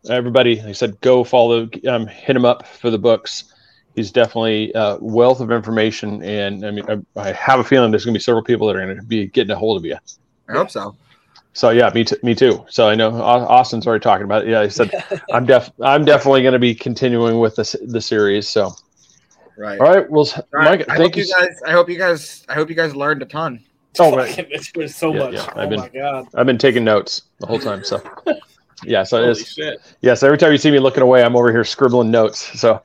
[0.08, 3.52] everybody, like I said, go follow, um, hit him up for the books.
[3.96, 8.04] He's definitely a wealth of information, and I mean, I, I have a feeling there's
[8.04, 9.96] going to be several people that are going to be getting a hold of you.
[10.48, 10.94] I hope so.
[11.54, 12.16] So yeah, me too.
[12.22, 12.64] Me too.
[12.68, 14.50] So I know Austin's already talking about it.
[14.50, 14.90] Yeah, he said
[15.32, 18.48] I'm def I'm definitely going to be continuing with this the series.
[18.48, 18.72] So
[19.56, 19.80] Right.
[19.80, 20.78] all right, well, All right.
[20.78, 21.24] Mike, I thank hope you.
[21.24, 21.60] you guys.
[21.66, 22.44] I hope you guys.
[22.48, 23.64] I hope you guys learned a ton.
[23.98, 24.28] Oh, man.
[24.28, 25.34] Fucking, it's been so Yeah, much.
[25.34, 26.28] yeah, oh I've been- my god.
[26.34, 27.82] I've been taking notes the whole time.
[27.82, 28.00] So
[28.84, 29.80] yeah, so Holy it's shit.
[30.00, 30.22] yes.
[30.22, 32.60] Every time you see me looking away, I'm over here scribbling notes.
[32.60, 32.80] So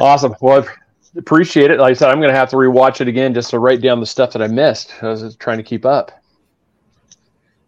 [0.00, 0.34] awesome.
[0.40, 1.78] Well, I appreciate it.
[1.78, 4.00] Like I said, I'm going to have to rewatch it again just to write down
[4.00, 4.92] the stuff that I missed.
[5.02, 6.10] I was trying to keep up.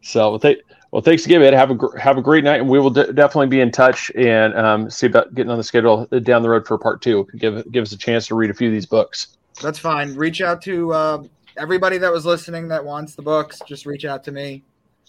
[0.07, 0.61] So well, th-
[0.93, 1.53] well thanks again, man.
[1.53, 4.11] Have a gr- have a great night, and we will de- definitely be in touch
[4.15, 7.27] and um, see about getting on the schedule down the road for part two.
[7.37, 9.37] Give give us a chance to read a few of these books.
[9.61, 10.15] That's fine.
[10.15, 11.25] Reach out to uh,
[11.57, 13.61] everybody that was listening that wants the books.
[13.67, 14.63] Just reach out to me.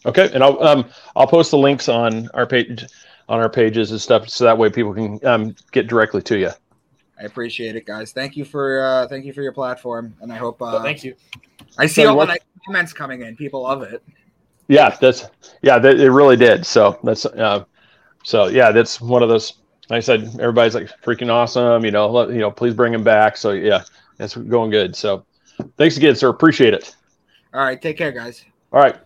[0.06, 2.84] Okay, and I'll um I'll post the links on our page
[3.30, 6.50] on our pages and stuff, so that way people can um, get directly to you.
[7.20, 8.14] I appreciate it, guys.
[8.14, 11.14] Thank you for uh, thank you for your platform, and I hope uh, Thank you.
[11.78, 13.36] I see So all the nice comments coming in.
[13.36, 14.04] People love it.
[14.68, 15.26] Yeah, that's
[15.62, 16.66] yeah, that, it really did.
[16.66, 17.66] So that's uh,
[18.24, 19.54] so yeah, that's one of those.
[19.90, 21.86] Like I said, everybody's like freaking awesome.
[21.86, 23.38] You know, let, you know, please bring him back.
[23.38, 23.84] So yeah,
[24.18, 24.96] that's going good.
[24.96, 25.26] So
[25.78, 26.30] thanks again, sir.
[26.30, 26.96] Appreciate it.
[27.54, 28.44] All right, take care, guys.
[28.74, 28.98] All right.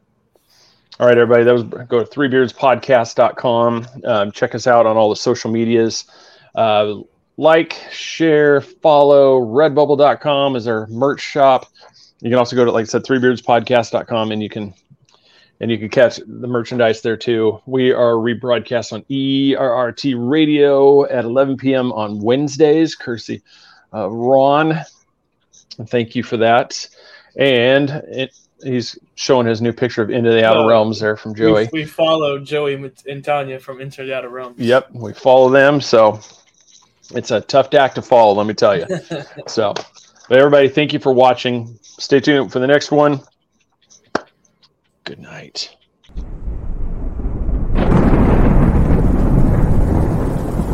[0.99, 1.43] All right, everybody.
[1.43, 3.87] That was go to threebeardspodcast.com.
[4.03, 6.05] Um, check us out on all the social medias.
[6.53, 7.01] Uh,
[7.37, 9.39] like, share, follow.
[9.39, 11.67] Redbubble.com is our merch shop.
[12.19, 14.75] You can also go to, like I said, threebeardspodcast.com and you can
[15.61, 17.61] and you can catch the merchandise there too.
[17.67, 21.93] We are rebroadcast on ERRT radio at 11 p.m.
[21.93, 23.43] on Wednesdays, courtesy
[23.93, 24.81] uh, Ron.
[25.85, 26.87] Thank you for that.
[27.37, 30.67] And it, he's showing his new picture of Into the Outer.
[30.67, 31.69] Realms there from Joey.
[31.71, 34.57] We, we follow Joey and Tanya from Into the Outer Realms.
[34.57, 35.79] Yep, we follow them.
[35.79, 36.19] So
[37.13, 38.87] it's a tough act to follow, let me tell you.
[39.47, 39.75] so,
[40.31, 41.77] everybody, thank you for watching.
[41.83, 43.21] Stay tuned for the next one.
[45.03, 45.75] Good night.